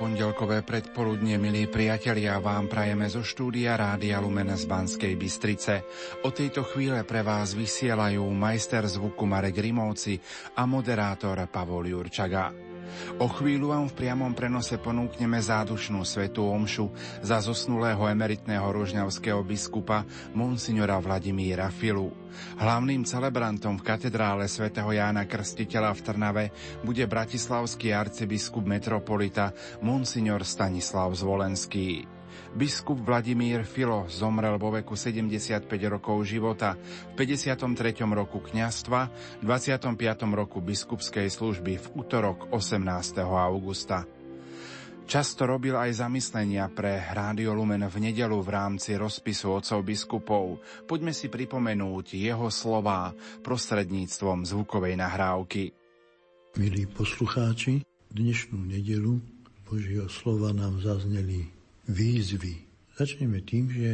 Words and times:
Pondelkové 0.00 0.64
predpoludnie, 0.64 1.36
milí 1.36 1.68
priatelia, 1.68 2.40
vám 2.40 2.72
prajeme 2.72 3.04
zo 3.12 3.20
štúdia 3.20 3.76
Rádia 3.76 4.16
Lumen 4.16 4.48
z 4.56 4.64
Banskej 4.64 5.12
Bystrice. 5.12 5.84
O 6.24 6.32
tejto 6.32 6.64
chvíle 6.64 7.04
pre 7.04 7.20
vás 7.20 7.52
vysielajú 7.52 8.24
majster 8.32 8.88
zvuku 8.88 9.28
Marek 9.28 9.60
Rimovci 9.60 10.16
a 10.56 10.64
moderátor 10.64 11.44
Pavol 11.52 11.92
Jurčaga. 11.92 12.69
O 13.18 13.26
chvíľu 13.28 13.72
vám 13.74 13.86
v 13.90 13.96
priamom 13.96 14.32
prenose 14.36 14.78
ponúkneme 14.78 15.40
zádušnú 15.40 16.04
svetú 16.06 16.46
omšu 16.46 16.90
za 17.20 17.42
zosnulého 17.42 18.00
emeritného 18.06 18.64
rožňavského 18.64 19.40
biskupa 19.42 20.06
Monsignora 20.36 21.00
Vladimíra 21.00 21.68
Filu. 21.74 22.12
Hlavným 22.62 23.02
celebrantom 23.02 23.80
v 23.80 23.86
katedrále 23.86 24.46
svätého 24.46 24.88
Jána 24.94 25.26
Krstiteľa 25.26 25.90
v 25.96 26.00
Trnave 26.04 26.44
bude 26.86 27.02
bratislavský 27.08 27.90
arcibiskup 27.90 28.62
metropolita 28.62 29.50
Monsignor 29.82 30.46
Stanislav 30.46 31.10
Zvolenský. 31.16 32.19
Biskup 32.54 33.00
Vladimír 33.00 33.62
Filo 33.62 34.06
zomrel 34.10 34.58
vo 34.58 34.74
veku 34.74 34.98
75 34.98 35.66
rokov 35.86 36.24
života, 36.26 36.74
v 37.14 37.14
53. 37.14 38.02
roku 38.10 38.42
kňastva, 38.42 39.00
v 39.38 39.44
25. 39.44 39.96
roku 40.34 40.58
biskupskej 40.58 41.28
služby 41.28 41.78
v 41.78 41.86
útorok 41.94 42.50
18. 42.50 43.22
augusta. 43.26 44.08
Často 45.10 45.42
robil 45.42 45.74
aj 45.74 46.06
zamyslenia 46.06 46.70
pre 46.70 47.02
Rádio 47.02 47.50
Lumen 47.50 47.82
v 47.90 47.98
nedelu 47.98 48.38
v 48.38 48.50
rámci 48.54 48.94
rozpisu 48.94 49.58
otcov 49.58 49.82
biskupov. 49.82 50.62
Poďme 50.86 51.10
si 51.10 51.26
pripomenúť 51.26 52.14
jeho 52.14 52.46
slová 52.46 53.10
prostredníctvom 53.42 54.46
zvukovej 54.46 54.94
nahrávky. 54.94 55.74
Milí 56.54 56.86
poslucháči, 56.86 57.82
dnešnú 58.14 58.62
nedelu 58.70 59.18
Božieho 59.66 60.06
slova 60.06 60.54
nám 60.54 60.78
zazneli 60.78 61.50
výzvy. 61.90 62.54
Začneme 62.94 63.42
tým, 63.42 63.66
že 63.70 63.90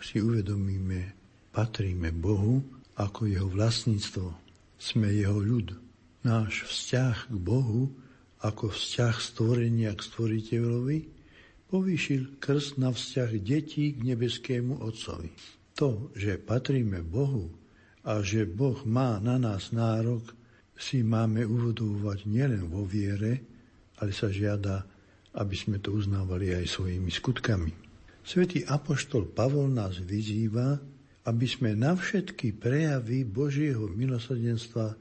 si 0.00 0.24
uvedomíme, 0.24 1.12
patríme 1.52 2.10
Bohu 2.12 2.64
ako 2.96 3.28
jeho 3.28 3.48
vlastníctvo. 3.52 4.32
Sme 4.76 5.12
jeho 5.12 5.36
ľud. 5.36 5.76
Náš 6.24 6.66
vzťah 6.66 7.32
k 7.32 7.36
Bohu 7.36 7.92
ako 8.42 8.72
vzťah 8.72 9.14
stvorenia 9.20 9.92
k 9.94 10.04
stvoriteľovi 10.04 10.98
povýšil 11.66 12.38
krst 12.42 12.78
na 12.78 12.92
vzťah 12.92 13.30
detí 13.42 13.94
k 13.96 13.98
nebeskému 14.04 14.82
Otcovi. 14.82 15.32
To, 15.76 16.08
že 16.16 16.40
patríme 16.40 17.04
Bohu 17.04 17.52
a 18.06 18.22
že 18.22 18.46
Boh 18.46 18.80
má 18.86 19.18
na 19.18 19.36
nás 19.36 19.74
nárok, 19.74 20.32
si 20.76 21.00
máme 21.00 21.42
uvodovať 21.44 22.28
nielen 22.28 22.68
vo 22.68 22.84
viere, 22.84 23.40
ale 23.96 24.12
sa 24.12 24.28
žiada 24.28 24.84
aby 25.36 25.56
sme 25.56 25.76
to 25.78 25.92
uznávali 25.92 26.56
aj 26.56 26.64
svojimi 26.64 27.12
skutkami. 27.12 27.70
Svetý 28.26 28.64
Apoštol 28.66 29.30
Pavol 29.30 29.70
nás 29.70 30.00
vyzýva, 30.02 30.80
aby 31.28 31.46
sme 31.46 31.76
na 31.76 31.94
všetky 31.94 32.56
prejavy 32.56 33.22
Božieho 33.22 33.86
milosrdenstva 33.92 34.96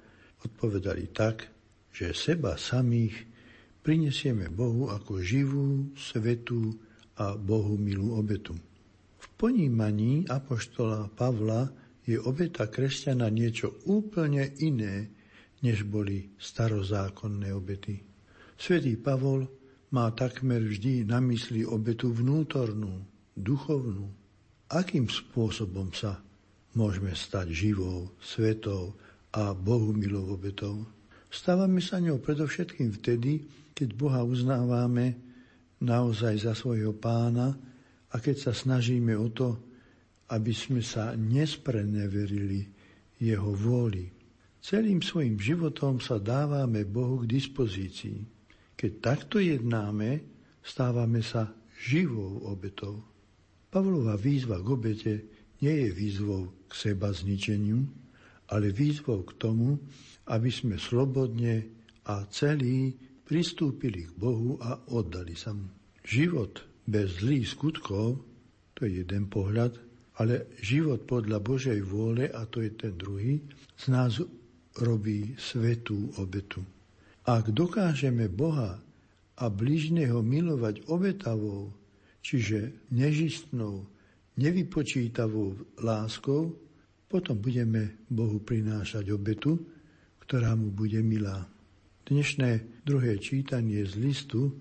odpovedali 0.45 1.09
tak, 1.09 1.49
že 1.89 2.13
seba 2.13 2.59
samých 2.59 3.15
prinesieme 3.81 4.51
Bohu 4.51 4.91
ako 4.91 5.23
živú, 5.23 5.93
svetú 5.97 6.75
a 7.15 7.39
Bohu 7.39 7.79
milú 7.79 8.19
obetu. 8.19 8.53
V 9.17 9.25
ponímaní 9.39 10.27
Apoštola 10.27 11.09
Pavla 11.13 11.71
je 12.05 12.19
obeta 12.21 12.69
kresťana 12.69 13.31
niečo 13.33 13.81
úplne 13.89 14.53
iné, 14.61 15.09
než 15.65 15.87
boli 15.87 16.29
starozákonné 16.37 17.49
obety. 17.55 18.05
Svetý 18.53 18.99
Pavol 19.01 19.64
má 19.95 20.11
takmer 20.11 20.59
vždy 20.59 21.07
na 21.07 21.23
mysli 21.23 21.63
obetu 21.63 22.11
vnútornú, 22.11 22.99
duchovnú. 23.39 24.11
Akým 24.67 25.07
spôsobom 25.07 25.95
sa 25.95 26.19
môžeme 26.75 27.15
stať 27.15 27.55
živou, 27.55 28.11
svetou 28.19 28.91
a 29.31 29.55
Bohu 29.55 29.95
milou 29.95 30.35
obetou? 30.35 30.83
Stávame 31.31 31.79
sa 31.79 32.03
ňou 32.03 32.19
predovšetkým 32.19 32.91
vtedy, 32.99 33.47
keď 33.71 33.95
Boha 33.95 34.19
uznávame 34.27 35.15
naozaj 35.79 36.43
za 36.43 36.51
svojho 36.51 36.91
pána 36.91 37.55
a 38.11 38.15
keď 38.19 38.51
sa 38.51 38.51
snažíme 38.51 39.15
o 39.15 39.31
to, 39.31 39.55
aby 40.35 40.51
sme 40.51 40.83
sa 40.83 41.15
nespreneverili 41.15 42.67
jeho 43.15 43.55
vôli. 43.55 44.11
Celým 44.59 44.99
svojim 44.99 45.39
životom 45.39 46.03
sa 46.03 46.19
dávame 46.19 46.83
Bohu 46.83 47.23
k 47.23 47.31
dispozícii. 47.31 48.34
Keď 48.75 48.91
takto 48.99 49.39
jednáme, 49.39 50.23
stávame 50.59 51.23
sa 51.23 51.51
živou 51.79 52.43
obetou. 52.47 53.03
Pavlova 53.71 54.15
výzva 54.15 54.59
k 54.59 54.67
obete 54.67 55.13
nie 55.63 55.87
je 55.87 55.89
výzvou 55.91 56.67
k 56.67 56.71
seba 56.75 57.11
zničeniu, 57.11 57.83
ale 58.51 58.75
výzvou 58.75 59.23
k 59.25 59.31
tomu, 59.39 59.79
aby 60.29 60.49
sme 60.51 60.75
slobodne 60.75 61.65
a 62.05 62.27
celí 62.29 62.93
pristúpili 63.25 64.05
k 64.05 64.13
Bohu 64.13 64.61
a 64.61 64.77
oddali 64.93 65.33
sa 65.33 65.55
mu. 65.55 65.65
Život 66.05 66.61
bez 66.85 67.25
zlých 67.25 67.57
skutkov, 67.57 68.21
to 68.77 68.85
je 68.85 69.01
jeden 69.01 69.25
pohľad, 69.31 69.73
ale 70.21 70.53
život 70.61 71.03
podľa 71.09 71.41
Božej 71.41 71.79
vôle, 71.81 72.29
a 72.29 72.45
to 72.47 72.61
je 72.61 72.71
ten 72.77 72.93
druhý, 72.95 73.41
z 73.75 73.85
nás 73.91 74.21
robí 74.77 75.33
svetú 75.35 76.13
obetu. 76.21 76.61
Ak 77.25 77.49
dokážeme 77.49 78.29
Boha 78.29 78.77
a 79.41 79.45
bližného 79.49 80.21
milovať 80.21 80.85
obetavou, 80.85 81.73
čiže 82.21 82.69
nežistnou, 82.93 83.89
nevypočítavou 84.37 85.57
láskou, 85.81 86.53
potom 87.09 87.41
budeme 87.41 87.97
Bohu 88.13 88.37
prinášať 88.37 89.09
obetu, 89.09 89.57
ktorá 90.21 90.53
mu 90.53 90.69
bude 90.69 91.01
milá. 91.01 91.49
Dnešné 92.05 92.85
druhé 92.85 93.17
čítanie 93.17 93.81
z 93.89 93.97
listu 93.97 94.53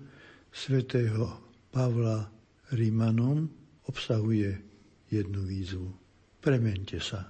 svätého 0.49 1.37
Pavla 1.69 2.33
Rímanom 2.73 3.45
obsahuje 3.85 4.57
jednu 5.13 5.45
výzvu. 5.45 5.93
Premente 6.41 6.97
sa, 6.97 7.29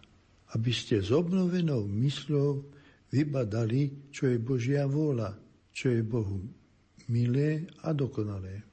aby 0.56 0.72
ste 0.72 1.04
s 1.04 1.12
obnovenou 1.12 1.84
mysľou 1.92 2.64
vybadali, 3.12 4.12
čo 4.14 4.30
je 4.30 4.38
Božia 4.40 4.90
vôľa, 4.90 5.36
čo 5.76 5.92
je 5.92 6.02
Bohu 6.02 6.42
milé 7.10 7.70
a 7.86 7.94
dokonalé. 7.94 8.66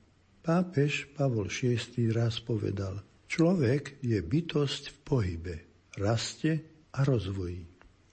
Pápež 0.42 1.12
Pavol 1.14 1.52
VI 1.52 2.10
raz 2.10 2.42
povedal, 2.42 2.98
človek 3.30 4.02
je 4.02 4.18
bytosť 4.18 4.82
v 4.90 4.96
pohybe, 5.06 5.54
raste 6.00 6.52
a 6.92 7.00
rozvoji. 7.06 7.62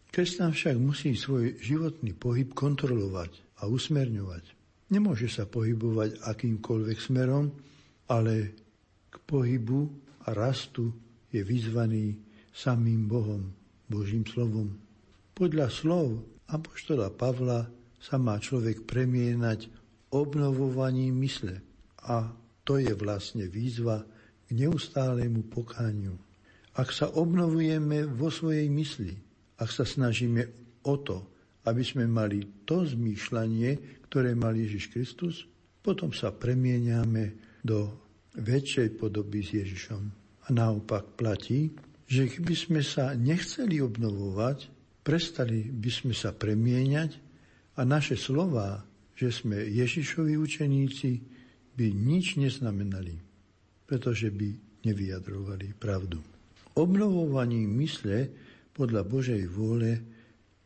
Kresťan 0.10 0.54
však 0.54 0.76
musí 0.78 1.14
svoj 1.14 1.58
životný 1.62 2.18
pohyb 2.18 2.54
kontrolovať 2.54 3.62
a 3.62 3.70
usmerňovať. 3.70 4.58
Nemôže 4.90 5.30
sa 5.30 5.46
pohybovať 5.46 6.26
akýmkoľvek 6.26 6.98
smerom, 6.98 7.54
ale 8.10 8.58
k 9.10 9.16
pohybu 9.30 9.86
a 10.26 10.34
rastu 10.34 10.90
je 11.30 11.46
vyzvaný 11.46 12.18
samým 12.50 13.06
Bohom, 13.06 13.54
Božím 13.86 14.26
slovom. 14.26 14.89
Podľa 15.40 15.72
slov 15.72 16.20
Apoštola 16.52 17.16
Pavla 17.16 17.64
sa 17.96 18.20
má 18.20 18.36
človek 18.44 18.84
premienať 18.84 19.72
obnovovaním 20.12 21.16
mysle 21.24 21.64
a 22.04 22.28
to 22.68 22.76
je 22.76 22.92
vlastne 22.92 23.48
výzva 23.48 24.04
k 24.44 24.50
neustálemu 24.52 25.48
pokániu. 25.48 26.20
Ak 26.76 26.92
sa 26.92 27.08
obnovujeme 27.16 28.04
vo 28.04 28.28
svojej 28.28 28.68
mysli, 28.68 29.16
ak 29.56 29.72
sa 29.72 29.88
snažíme 29.88 30.44
o 30.84 31.00
to, 31.00 31.24
aby 31.72 31.88
sme 31.88 32.04
mali 32.04 32.44
to 32.68 32.84
zmýšľanie, 32.84 34.04
ktoré 34.12 34.36
mal 34.36 34.52
Ježiš 34.52 34.92
Kristus, 34.92 35.48
potom 35.80 36.12
sa 36.12 36.36
premieňame 36.36 37.56
do 37.64 37.96
väčšej 38.36 39.00
podoby 39.00 39.40
s 39.40 39.56
Ježišom. 39.56 40.04
A 40.44 40.48
naopak 40.52 41.16
platí, 41.16 41.72
že 42.12 42.28
keby 42.28 42.54
sme 42.60 42.82
sa 42.84 43.16
nechceli 43.16 43.80
obnovovať, 43.80 44.79
prestali 45.10 45.66
by 45.66 45.90
sme 45.90 46.14
sa 46.14 46.30
premieňať 46.30 47.12
a 47.74 47.82
naše 47.82 48.14
slová, 48.14 48.86
že 49.18 49.34
sme 49.34 49.58
Ježišovi 49.58 50.38
učeníci, 50.38 51.10
by 51.74 51.88
nič 51.90 52.38
neznamenali, 52.38 53.18
pretože 53.90 54.30
by 54.30 54.54
nevyjadrovali 54.86 55.74
pravdu. 55.74 56.22
Obnovovaním 56.78 57.74
mysle 57.82 58.30
podľa 58.70 59.02
Božej 59.02 59.50
vôle 59.50 59.98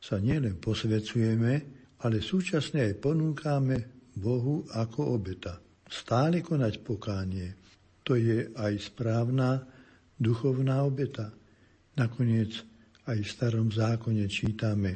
sa 0.04 0.19
nielen 0.19 0.60
posvecujeme, 0.60 1.54
ale 2.04 2.19
súčasne 2.19 2.84
aj 2.84 3.00
ponúkame 3.00 4.12
Bohu 4.12 4.68
ako 4.75 5.16
obeta. 5.16 5.56
Stále 5.88 6.44
konať 6.44 6.84
pokánie. 6.84 7.56
To 8.04 8.19
je 8.19 8.51
aj 8.60 8.92
správna 8.92 9.63
duchovná 10.19 10.84
obeta. 10.84 11.31
Nakoniec 11.96 12.73
aj 13.04 13.20
v 13.20 13.28
starom 13.28 13.68
zákone 13.68 14.24
čítame 14.32 14.96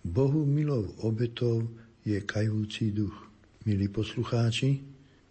Bohu 0.00 0.48
milou 0.48 0.92
obetou 1.04 1.64
je 2.04 2.20
kajúci 2.20 2.92
duch. 2.92 3.16
Milí 3.64 3.88
poslucháči, 3.88 4.80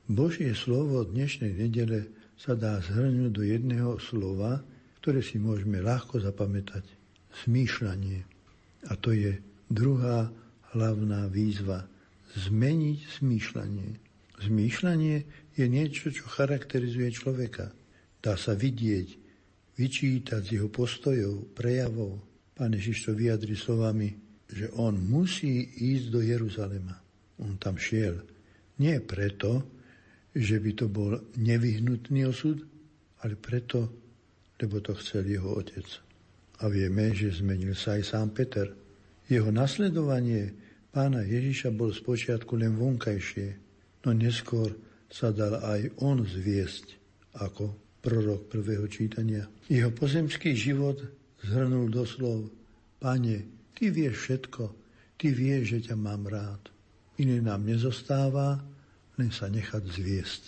Božie 0.10 0.54
slovo 0.58 1.06
dnešnej 1.06 1.54
nedele 1.54 2.10
sa 2.38 2.58
dá 2.58 2.82
zhrnúť 2.82 3.32
do 3.34 3.44
jedného 3.46 3.98
slova, 4.02 4.62
ktoré 5.02 5.22
si 5.22 5.38
môžeme 5.38 5.82
ľahko 5.82 6.22
zapamätať. 6.22 6.86
Zmýšľanie. 7.46 8.26
A 8.90 8.94
to 8.98 9.14
je 9.14 9.38
druhá 9.70 10.30
hlavná 10.74 11.30
výzva. 11.30 11.86
Zmeniť 12.34 13.22
zmýšľanie. 13.22 13.90
Zmýšľanie 14.42 15.18
je 15.54 15.66
niečo, 15.70 16.10
čo 16.10 16.26
charakterizuje 16.26 17.14
človeka. 17.14 17.70
Dá 18.26 18.34
sa 18.38 18.58
vidieť, 18.58 19.23
vyčítať 19.78 20.42
z 20.42 20.50
jeho 20.60 20.70
postojov, 20.70 21.54
prejavov. 21.58 22.22
Pán 22.54 22.78
Ježiš 22.78 23.10
to 23.10 23.12
vyjadri 23.18 23.58
slovami, 23.58 24.14
že 24.46 24.70
on 24.78 24.98
musí 25.02 25.66
ísť 25.66 26.06
do 26.14 26.22
Jeruzalema. 26.22 26.94
On 27.42 27.58
tam 27.58 27.82
šiel. 27.82 28.22
Nie 28.78 29.02
preto, 29.02 29.66
že 30.34 30.62
by 30.62 30.72
to 30.78 30.86
bol 30.90 31.18
nevyhnutný 31.38 32.30
osud, 32.30 32.62
ale 33.26 33.34
preto, 33.38 33.90
lebo 34.62 34.82
to 34.82 34.94
chcel 35.02 35.26
jeho 35.26 35.58
otec. 35.58 35.86
A 36.62 36.70
vieme, 36.70 37.10
že 37.14 37.34
zmenil 37.34 37.74
sa 37.74 37.98
aj 37.98 38.04
sám 38.14 38.30
Peter. 38.34 38.70
Jeho 39.26 39.50
nasledovanie 39.50 40.54
pána 40.94 41.26
Ježiša 41.26 41.74
bol 41.74 41.90
spočiatku 41.90 42.54
len 42.54 42.78
vonkajšie, 42.78 43.58
no 44.06 44.10
neskôr 44.14 44.78
sa 45.10 45.34
dal 45.34 45.58
aj 45.62 45.94
on 46.02 46.22
zviesť 46.22 46.98
ako 47.42 47.83
prorok 48.04 48.52
prvého 48.52 48.84
čítania. 48.92 49.48
Jeho 49.72 49.96
pozemský 49.96 50.52
život 50.52 51.00
zhrnul 51.40 51.88
do 51.88 52.04
slov 52.04 52.52
Pane, 53.00 53.48
Ty 53.72 53.90
vieš 53.96 54.28
všetko, 54.28 54.64
Ty 55.16 55.28
vieš, 55.32 55.64
že 55.72 55.80
ťa 55.92 55.96
mám 55.96 56.28
rád. 56.28 56.68
Iné 57.16 57.40
nám 57.40 57.64
nezostáva, 57.64 58.60
len 59.16 59.32
sa 59.32 59.48
nechať 59.48 59.84
zviesť. 59.88 60.44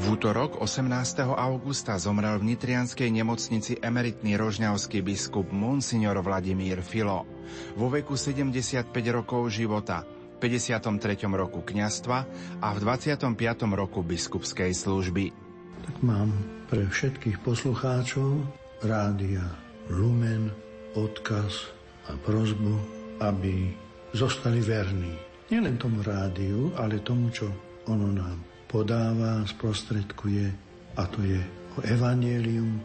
V 0.00 0.04
útorok 0.16 0.64
18. 0.64 0.88
augusta 1.28 2.00
zomrel 2.00 2.40
v 2.40 2.56
nitrianskej 2.56 3.12
nemocnici 3.12 3.76
emeritný 3.84 4.40
rožňavský 4.40 5.04
biskup 5.04 5.52
Monsignor 5.52 6.16
Vladimír 6.24 6.80
Filo. 6.80 7.28
Vo 7.76 7.92
veku 7.92 8.16
75 8.16 8.88
rokov 9.12 9.52
života, 9.52 10.08
53. 10.40 11.28
roku 11.36 11.60
kňastva 11.60 12.18
a 12.64 12.68
v 12.72 12.78
25. 12.80 13.36
roku 13.76 14.00
biskupskej 14.00 14.72
služby. 14.72 15.36
Tak 15.84 15.96
mám 16.00 16.32
pre 16.72 16.88
všetkých 16.88 17.44
poslucháčov 17.44 18.40
rádia 18.80 19.44
Lumen 19.92 20.48
odkaz 20.96 21.68
a 22.08 22.16
prozbu, 22.24 22.74
aby 23.20 23.76
zostali 24.16 24.64
verní. 24.64 25.12
Nielen 25.52 25.76
tomu 25.76 26.00
rádiu, 26.00 26.72
ale 26.80 27.04
tomu, 27.04 27.28
čo 27.28 27.50
ono 27.84 28.08
nám 28.08 28.40
podáva, 28.70 29.42
sprostredkuje, 29.44 30.46
a 30.94 31.02
to 31.10 31.20
je 31.26 31.42
o 31.76 31.78
evanielium, 31.84 32.78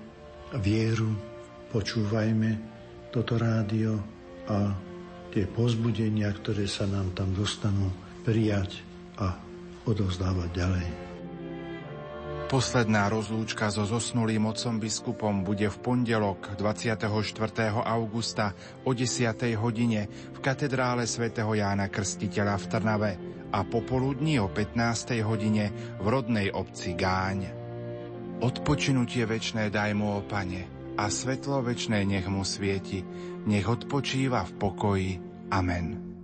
vieru. 0.62 1.14
Počúvajme 1.70 2.58
toto 3.14 3.38
rádio 3.38 4.02
a 4.50 4.74
tie 5.36 5.44
pozbudenia, 5.52 6.32
ktoré 6.32 6.64
sa 6.64 6.88
nám 6.88 7.12
tam 7.12 7.36
dostanú, 7.36 7.92
prijať 8.24 8.80
a 9.20 9.36
odovzdávať 9.84 10.50
ďalej. 10.56 10.88
Posledná 12.46 13.12
rozlúčka 13.12 13.68
so 13.68 13.84
zosnulým 13.84 14.48
otcom 14.48 14.80
biskupom 14.80 15.44
bude 15.44 15.68
v 15.68 15.78
pondelok 15.82 16.56
24. 16.56 17.10
augusta 17.84 18.56
o 18.88 18.96
10. 18.96 19.36
hodine 19.60 20.08
v 20.32 20.40
katedrále 20.40 21.04
svätého 21.04 21.52
Jána 21.52 21.92
Krstiteľa 21.92 22.56
v 22.56 22.66
Trnave 22.72 23.12
a 23.52 23.60
popoludní 23.68 24.40
o 24.40 24.48
15. 24.48 25.20
hodine 25.26 25.74
v 26.00 26.06
rodnej 26.06 26.54
obci 26.54 26.96
Gáň. 26.96 27.50
Odpočinutie 28.40 29.26
večné 29.26 29.74
daj 29.74 29.92
mu, 29.98 30.16
o 30.16 30.22
Pane, 30.22 30.75
a 30.98 31.12
svetlo 31.12 31.62
večné 31.62 32.08
nech 32.08 32.28
mu 32.28 32.48
svieti, 32.48 33.04
nech 33.46 33.68
odpočíva 33.68 34.44
v 34.48 34.54
pokoji. 34.56 35.12
Amen. 35.52 36.15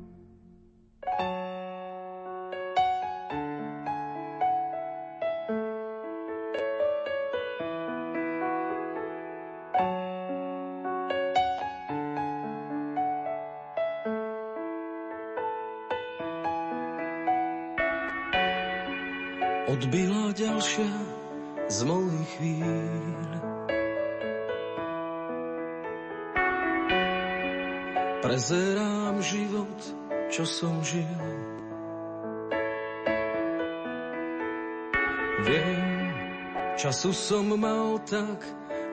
Som 37.21 37.53
mal 37.53 38.01
tak 38.09 38.41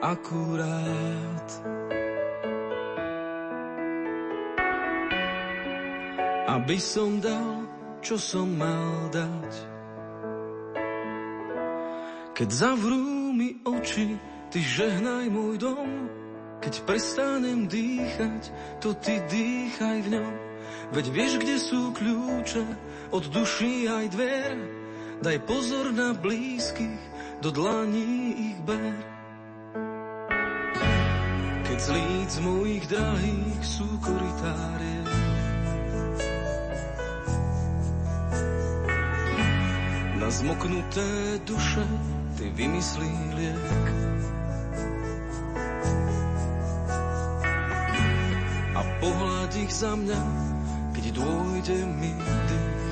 akurát. 0.05 1.49
Aby 6.45 6.77
som 6.77 7.17
dal, 7.17 7.65
čo 8.05 8.21
som 8.21 8.45
mal 8.53 9.09
dať. 9.09 9.51
Keď 12.37 12.49
zavrú 12.53 13.33
mi 13.33 13.57
oči, 13.65 14.13
ty 14.53 14.61
žehnaj 14.61 15.25
môj 15.33 15.57
dom. 15.57 15.89
Keď 16.61 16.85
prestanem 16.85 17.65
dýchať, 17.65 18.53
to 18.77 18.93
ty 19.01 19.17
dýchaj 19.25 20.05
v 20.05 20.09
ňom. 20.21 20.33
Veď 20.93 21.05
vieš, 21.09 21.33
kde 21.41 21.55
sú 21.57 21.81
kľúče 21.97 22.65
od 23.09 23.23
duší 23.33 23.89
aj 23.89 24.05
dver. 24.13 24.53
Daj 25.19 25.37
pozor 25.43 25.91
na 25.91 26.15
blízkych, 26.15 27.08
do 27.41 27.51
dlaní 27.51 28.51
ich 28.51 28.59
ber. 28.67 28.95
Keď 31.63 31.79
z 31.79 31.89
líc 31.95 32.33
mojich 32.43 32.85
drahých 32.91 33.63
sú 33.63 33.87
koritárie, 34.03 35.03
na 40.19 40.27
zmoknuté 40.27 41.39
duše 41.47 41.87
ty 42.35 42.51
vymyslí 42.51 43.11
liek. 43.39 43.87
A 48.75 48.81
pohľad 48.99 49.51
ich 49.55 49.71
za 49.71 49.95
mňa, 49.95 50.21
keď 50.91 51.05
dôjde 51.15 51.77
mi 51.87 52.11
dých. 52.19 52.88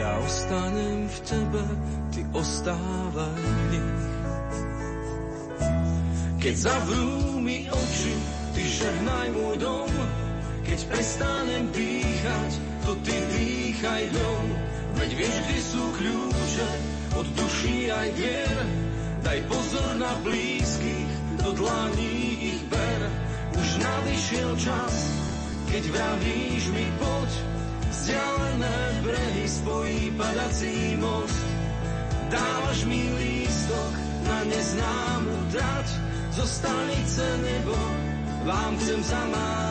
Ja 0.00 0.16
ostanem 0.16 1.04
v 1.12 1.18
tebe, 1.28 1.64
ty 2.08 2.24
ostávaj 2.32 3.36
v 3.36 3.62
nich. 3.68 4.04
Keď 6.40 6.54
zavrú 6.56 7.36
mi 7.44 7.68
oči, 7.68 8.16
ty 8.56 8.64
žehnaj 8.64 9.28
môj 9.36 9.60
dom, 9.60 9.92
keď 10.64 10.80
prestanem 10.88 11.68
dýchať, 11.68 12.50
to 12.88 12.96
ty 13.04 13.12
dýchaj 13.12 14.08
dom. 14.16 14.44
Veď 14.96 15.10
vieš, 15.20 15.36
kde 15.36 15.58
sú 15.68 15.84
kľúče 15.92 16.70
od 17.20 17.26
duší 17.36 17.92
aj 17.92 18.08
vier. 18.16 18.56
Daj 19.20 19.38
pozor 19.52 20.00
na 20.00 20.16
blízkych, 20.24 21.12
do 21.44 21.52
dlaní 21.52 22.56
ich 22.56 22.62
ber. 22.72 23.00
Už 23.52 23.68
nadišiel 23.76 24.56
čas, 24.56 25.12
keď 25.68 25.92
vravíš 25.92 26.72
mi 26.72 26.88
poď. 26.96 27.59
Vzdialené 28.00 29.04
brehy 29.04 29.48
spojí 29.48 30.10
padací 30.16 30.96
most. 30.96 31.44
Dávaš 32.32 32.84
mi 32.88 33.12
lístok 33.12 33.92
na 34.24 34.44
neznámu 34.44 35.52
trať. 35.52 35.88
zo 36.32 36.46
stanice 36.46 37.36
nebo 37.44 37.76
vám 38.48 38.72
chcem 38.80 39.02
zamávať. 39.04 39.69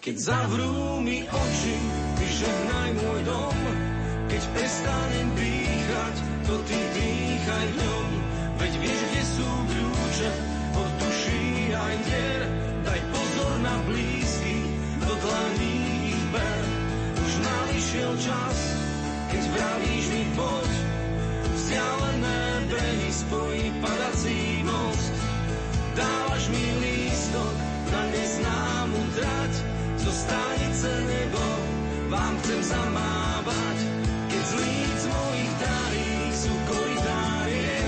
Keď 0.00 0.16
zavrú 0.16 1.04
mi 1.04 1.20
oči, 1.28 1.76
vyžehnaj 2.16 2.90
môj 3.04 3.20
dom, 3.20 3.58
keď 4.32 4.42
prestanem 4.56 5.28
dýchať, 5.36 6.14
to 6.48 6.54
ty 6.64 6.78
dýchaj 6.96 7.66
ňom. 7.76 8.08
Veď 8.64 8.72
vieš, 8.80 9.00
kde 9.12 9.22
sú 9.28 9.48
kľúče 9.68 10.30
od 10.72 10.90
duší 11.04 11.44
aj 11.76 11.94
dier. 12.08 12.42
Daj 12.80 13.00
pozor 13.12 13.54
na 13.60 13.76
blízky, 13.84 14.56
do 15.04 15.12
dlaní 15.20 15.76
ich 16.16 16.24
ber. 16.32 16.60
Už 17.20 17.32
nališiel 17.44 18.12
čas, 18.24 18.56
keď 19.28 19.42
vravíš 19.52 20.06
mi 20.16 20.24
poď. 20.32 20.70
Vzdialené 21.44 22.40
brehy 22.72 23.10
spojí 23.12 23.64
padací 23.84 24.64
most. 24.64 25.12
Dávaš 25.92 26.48
mi 26.48 26.64
lístok 26.80 26.99
stanice 30.30 30.90
nebo 31.10 31.42
vám 32.06 32.38
chcem 32.38 32.60
zamávať. 32.62 33.78
Keď 34.30 34.42
z 34.46 34.52
líc 34.62 35.00
mojich 35.10 35.52
darí 35.58 36.10
sú 36.30 36.52
koridárie, 36.70 37.78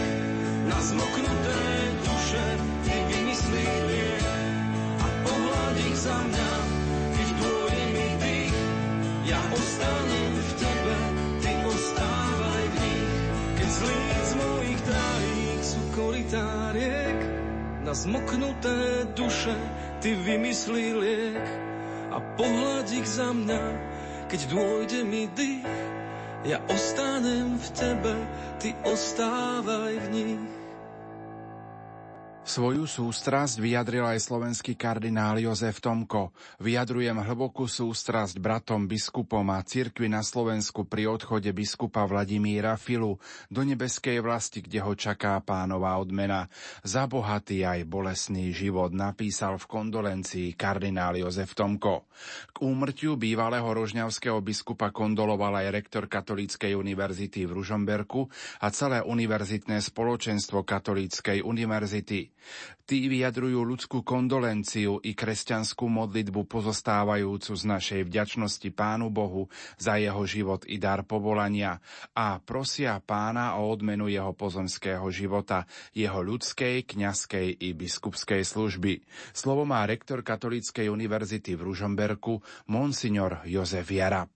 na 0.66 0.78
zmoknuté 0.82 1.61
duše 2.02 2.46
ty 2.82 2.94
vymyslí 3.14 3.70
a 4.99 5.06
pohľad 5.22 5.75
ich 5.87 5.99
za 6.02 6.18
mňa, 6.18 6.52
keď 7.14 7.28
dôjde 7.38 7.84
mi 7.94 8.08
dých. 8.18 8.56
Ja 9.30 9.40
ostanem 9.54 10.32
v 10.34 10.50
tebe, 10.58 10.96
ty 11.46 11.52
ostávaj 11.62 12.64
v 12.66 12.75
nich. 12.82 13.11
Keď 13.54 13.68
z 13.70 13.80
líc 13.87 14.28
mojich 14.34 14.80
darí 14.82 15.46
sú 15.62 15.80
koridáriek, 15.94 17.18
na 17.87 17.94
zmoknuté 17.94 19.06
duše 19.14 19.54
ty 20.02 20.18
vymyslí 20.18 20.87
liek 20.99 21.72
a 22.12 22.21
pohľad 22.37 22.87
ich 22.92 23.09
za 23.09 23.33
mňa, 23.33 23.62
keď 24.28 24.40
dôjde 24.52 25.00
mi 25.09 25.25
dých. 25.33 25.64
Ja 26.45 26.61
ostanem 26.69 27.57
v 27.57 27.69
tebe, 27.73 28.14
ty 28.61 28.76
ostávaj 28.85 29.95
v 29.97 30.07
nich. 30.12 30.62
Svoju 32.42 32.90
sústrasť 32.90 33.62
vyjadril 33.62 34.02
aj 34.02 34.18
slovenský 34.18 34.75
kardinál 34.75 35.38
Jozef 35.38 35.78
Tomko. 35.78 36.34
Vyjadrujem 36.58 37.14
hlbokú 37.14 37.70
sústrasť 37.70 38.42
bratom 38.42 38.90
biskupom 38.90 39.46
a 39.54 39.62
cirkvi 39.62 40.11
na 40.11 40.26
Slovensku 40.26 40.82
pri 40.82 41.06
odchode 41.06 41.54
biskupa 41.54 42.02
Vladimíra 42.02 42.75
Filu 42.75 43.22
do 43.46 43.62
nebeskej 43.62 44.18
vlasti, 44.18 44.58
kde 44.58 44.82
ho 44.82 44.90
čaká 44.90 45.38
pánová 45.38 45.94
odmena. 46.02 46.50
Za 46.82 47.06
bohatý 47.06 47.62
aj 47.62 47.87
bolesný 47.87 48.50
život 48.50 48.90
napísal 48.90 49.62
v 49.62 49.70
kondolencii 49.70 50.58
kardinál 50.58 51.14
Jozef 51.14 51.54
Tomko. 51.54 52.11
K 52.50 52.58
úmrtiu 52.58 53.14
bývalého 53.14 53.70
rožňavského 53.70 54.42
biskupa 54.42 54.90
kondoloval 54.90 55.62
aj 55.62 55.70
rektor 55.70 56.11
Katolíckej 56.11 56.75
univerzity 56.75 57.46
v 57.46 57.54
Ružomberku 57.54 58.26
a 58.58 58.66
celé 58.75 58.99
univerzitné 58.99 59.78
spoločenstvo 59.78 60.66
Katolíckej 60.66 61.38
univerzity. 61.46 62.34
Tí 62.82 63.06
vyjadrujú 63.06 63.62
ľudskú 63.62 64.02
kondolenciu 64.02 64.99
i 65.00 65.14
kresťanskú 65.14 65.87
modlitbu 65.87 66.44
pozostávajúcu 66.50 67.52
z 67.54 67.64
našej 67.64 68.00
vďačnosti 68.11 68.68
Pánu 68.75 69.08
Bohu 69.08 69.46
za 69.78 69.96
jeho 69.96 70.22
život 70.26 70.66
i 70.66 70.76
dar 70.82 71.06
povolania 71.06 71.78
a 72.12 72.42
prosia 72.42 72.99
pána 72.99 73.56
o 73.62 73.70
odmenu 73.70 74.11
jeho 74.11 74.34
pozemského 74.34 75.06
života, 75.14 75.64
jeho 75.94 76.20
ľudskej, 76.20 76.84
kňazskej 76.84 77.62
i 77.62 77.68
biskupskej 77.72 78.42
služby. 78.42 79.06
Slovo 79.30 79.62
má 79.62 79.87
rektor 79.87 80.26
Katolíckej 80.26 80.90
univerzity 80.90 81.54
v 81.54 81.70
Ružomberku, 81.70 82.42
monsignor 82.68 83.46
Jozef 83.46 83.88
Jarab. 83.88 84.28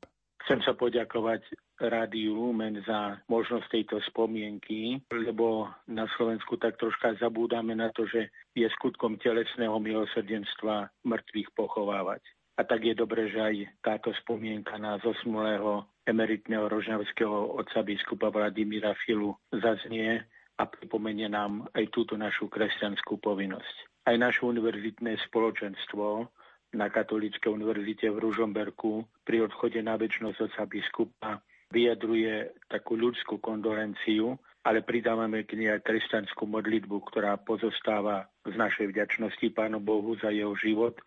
Chcem 0.46 0.62
sa 0.62 0.78
poďakovať 0.78 1.65
Rádiu 1.76 2.32
Lumen 2.32 2.80
za 2.88 3.20
možnosť 3.28 3.68
tejto 3.68 3.96
spomienky, 4.08 5.04
lebo 5.12 5.68
na 5.84 6.08
Slovensku 6.16 6.56
tak 6.56 6.80
troška 6.80 7.20
zabúdame 7.20 7.76
na 7.76 7.92
to, 7.92 8.08
že 8.08 8.32
je 8.56 8.64
skutkom 8.80 9.20
telesného 9.20 9.76
milosrdenstva 9.76 10.88
mŕtvych 11.04 11.52
pochovávať. 11.52 12.24
A 12.56 12.64
tak 12.64 12.88
je 12.88 12.96
dobré, 12.96 13.28
že 13.28 13.36
aj 13.36 13.56
táto 13.84 14.16
spomienka 14.24 14.80
na 14.80 14.96
zosmulého 15.04 15.84
emeritného 16.08 16.64
rožňavského 16.64 17.60
otca 17.60 17.84
biskupa 17.84 18.32
Vladimíra 18.32 18.96
Filu 19.04 19.36
zaznie 19.52 20.24
a 20.56 20.62
pripomenie 20.64 21.28
nám 21.28 21.68
aj 21.76 21.92
túto 21.92 22.16
našu 22.16 22.48
kresťanskú 22.48 23.20
povinnosť. 23.20 24.08
Aj 24.08 24.16
naše 24.16 24.48
univerzitné 24.48 25.20
spoločenstvo 25.28 26.32
na 26.72 26.88
Katolíckej 26.88 27.52
univerzite 27.52 28.08
v 28.08 28.24
Ružomberku 28.24 29.04
pri 29.28 29.44
odchode 29.44 29.84
na 29.84 30.00
väčšnosť 30.00 30.38
otca 30.48 30.62
biskupa 30.64 31.44
vyjadruje 31.70 32.54
takú 32.70 32.94
ľudskú 32.94 33.42
kondolenciu, 33.42 34.38
ale 34.66 34.82
pridávame 34.82 35.46
k 35.46 35.54
nej 35.54 35.78
aj 35.78 35.86
kresťanskú 35.86 36.46
modlitbu, 36.50 36.96
ktorá 37.10 37.38
pozostáva 37.38 38.26
z 38.42 38.54
našej 38.58 38.90
vďačnosti 38.90 39.46
Pánu 39.54 39.78
Bohu 39.78 40.18
za 40.18 40.34
jeho 40.34 40.54
život 40.58 40.98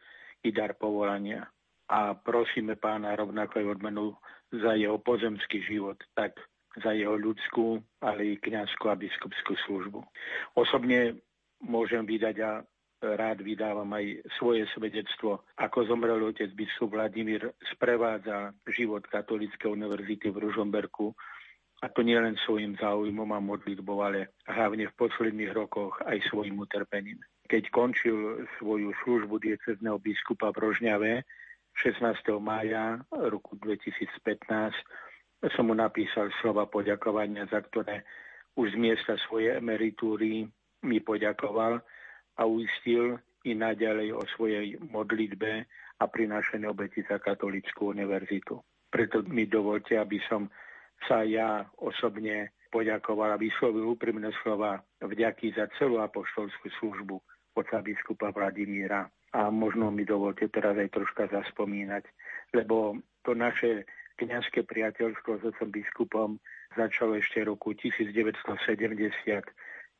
i 0.44 0.52
dar 0.56 0.80
povolania. 0.80 1.48
A 1.90 2.16
prosíme 2.16 2.80
pána 2.80 3.18
rovnako 3.18 3.60
aj 3.60 3.66
odmenu 3.66 4.16
za 4.54 4.78
jeho 4.78 5.02
pozemský 5.02 5.66
život, 5.66 5.98
tak 6.16 6.38
za 6.80 6.94
jeho 6.94 7.18
ľudskú, 7.18 7.82
ale 8.00 8.38
i 8.38 8.40
kniazskú 8.40 8.88
a 8.88 8.96
biskupskú 8.96 9.58
službu. 9.68 10.00
Osobne 10.56 11.18
môžem 11.60 12.06
vydať 12.06 12.36
a 12.46 12.52
rád 13.02 13.42
vydávam 13.42 13.88
aj 13.96 14.24
svoje 14.38 14.68
svedectvo. 14.76 15.44
Ako 15.56 15.88
zomrel 15.88 16.20
otec 16.20 16.52
biskup 16.52 16.94
Vladimír, 16.96 17.52
sprevádza 17.72 18.52
život 18.68 19.08
Katolíckej 19.08 19.72
univerzity 19.72 20.30
v 20.30 20.42
Ružomberku 20.50 21.16
a 21.80 21.88
to 21.88 22.04
nielen 22.04 22.36
svojim 22.44 22.76
záujmom 22.76 23.32
a 23.32 23.40
modlitbou, 23.40 24.04
ale 24.04 24.36
hlavne 24.44 24.92
v 24.92 24.98
posledných 25.00 25.56
rokoch 25.56 25.96
aj 26.04 26.20
svojim 26.28 26.60
utrpením. 26.60 27.24
Keď 27.48 27.72
končil 27.72 28.46
svoju 28.60 28.92
službu 29.08 29.40
diecezneho 29.40 29.96
biskupa 29.98 30.52
v 30.52 30.70
Rožňave 30.70 31.12
16. 31.80 32.04
mája 32.44 33.00
roku 33.10 33.56
2015 33.56 34.76
som 35.56 35.72
mu 35.72 35.76
napísal 35.76 36.28
slova 36.44 36.68
poďakovania, 36.68 37.48
za 37.48 37.64
ktoré 37.64 38.04
už 38.60 38.76
z 38.76 38.78
miesta 38.78 39.16
svojej 39.24 39.56
emeritúry 39.56 40.52
mi 40.84 41.00
poďakoval 41.00 41.80
a 42.40 42.48
uistil 42.48 43.20
i 43.44 43.52
naďalej 43.52 44.16
o 44.16 44.24
svojej 44.36 44.80
modlitbe 44.80 45.68
a 46.00 46.04
prinášení 46.08 46.64
obeti 46.68 47.04
za 47.04 47.20
katolickú 47.20 47.92
univerzitu. 47.92 48.64
Preto 48.88 49.22
mi 49.28 49.46
dovolte, 49.46 50.00
aby 50.00 50.18
som 50.32 50.48
sa 51.08 51.24
ja 51.28 51.68
osobne 51.80 52.56
poďakoval 52.72 53.36
a 53.36 53.42
vyslovil 53.42 53.96
úprimné 53.96 54.32
slova 54.44 54.80
vďaky 55.04 55.56
za 55.56 55.68
celú 55.78 56.00
apoštolskú 56.00 56.68
službu 56.80 57.16
oca 57.60 57.84
biskupa 57.84 58.32
Vladimíra. 58.32 59.12
A 59.30 59.54
možno 59.54 59.94
mi 59.94 60.08
dovolte 60.10 60.50
teraz 60.50 60.74
aj 60.74 60.90
troška 60.90 61.30
zaspomínať, 61.30 62.02
lebo 62.58 62.98
to 63.22 63.38
naše 63.38 63.86
kňazské 64.18 64.66
priateľstvo 64.66 65.38
s 65.38 65.44
otcom 65.54 65.70
biskupom 65.70 66.30
začalo 66.74 67.14
ešte 67.14 67.46
roku 67.46 67.78
1970 67.78 68.50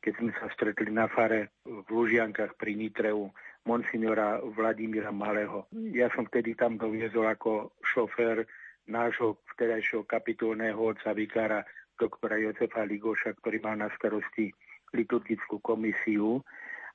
keď 0.00 0.12
sme 0.16 0.32
sa 0.36 0.48
stretli 0.56 0.88
na 0.88 1.06
fare 1.08 1.52
v 1.64 1.84
Lužiankách 1.88 2.56
pri 2.56 2.72
Nitreu 2.76 3.28
monsignora 3.68 4.40
Vladimíra 4.40 5.12
Malého. 5.12 5.68
Ja 5.92 6.08
som 6.16 6.24
vtedy 6.24 6.56
tam 6.56 6.80
doviezol 6.80 7.28
ako 7.28 7.76
šofér 7.84 8.48
nášho 8.88 9.38
vtedajšieho 9.54 10.08
kapitulného 10.08 10.80
otca 10.80 11.12
vikára 11.12 11.62
doktora 12.00 12.40
Jozefa 12.40 12.88
Ligoša, 12.88 13.36
ktorý 13.38 13.60
mal 13.60 13.76
na 13.76 13.92
starosti 14.00 14.48
liturgickú 14.96 15.60
komisiu 15.60 16.40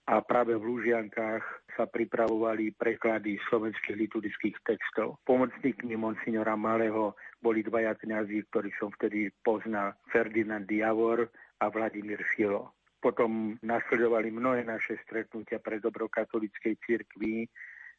a 0.06 0.22
práve 0.22 0.54
v 0.54 0.66
Lužiankách 0.66 1.42
sa 1.74 1.90
pripravovali 1.90 2.78
preklady 2.78 3.42
slovenských 3.50 3.98
liturgických 3.98 4.58
textov. 4.62 5.18
Pomocníkmi 5.26 5.98
monsignora 5.98 6.54
Malého 6.54 7.18
boli 7.42 7.66
dvaja 7.66 7.98
kňazí, 7.98 8.46
ktorých 8.50 8.78
som 8.78 8.90
vtedy 8.94 9.34
poznal, 9.42 9.98
Ferdinand 10.14 10.70
Javor 10.70 11.26
a 11.62 11.66
Vladimír 11.74 12.22
Filo. 12.36 12.75
Potom 13.06 13.54
nasledovali 13.62 14.34
mnohé 14.34 14.66
naše 14.66 14.98
stretnutia 15.06 15.62
pre 15.62 15.78
dobro 15.78 16.10
katolíckej 16.10 16.74
cirkvi 16.82 17.46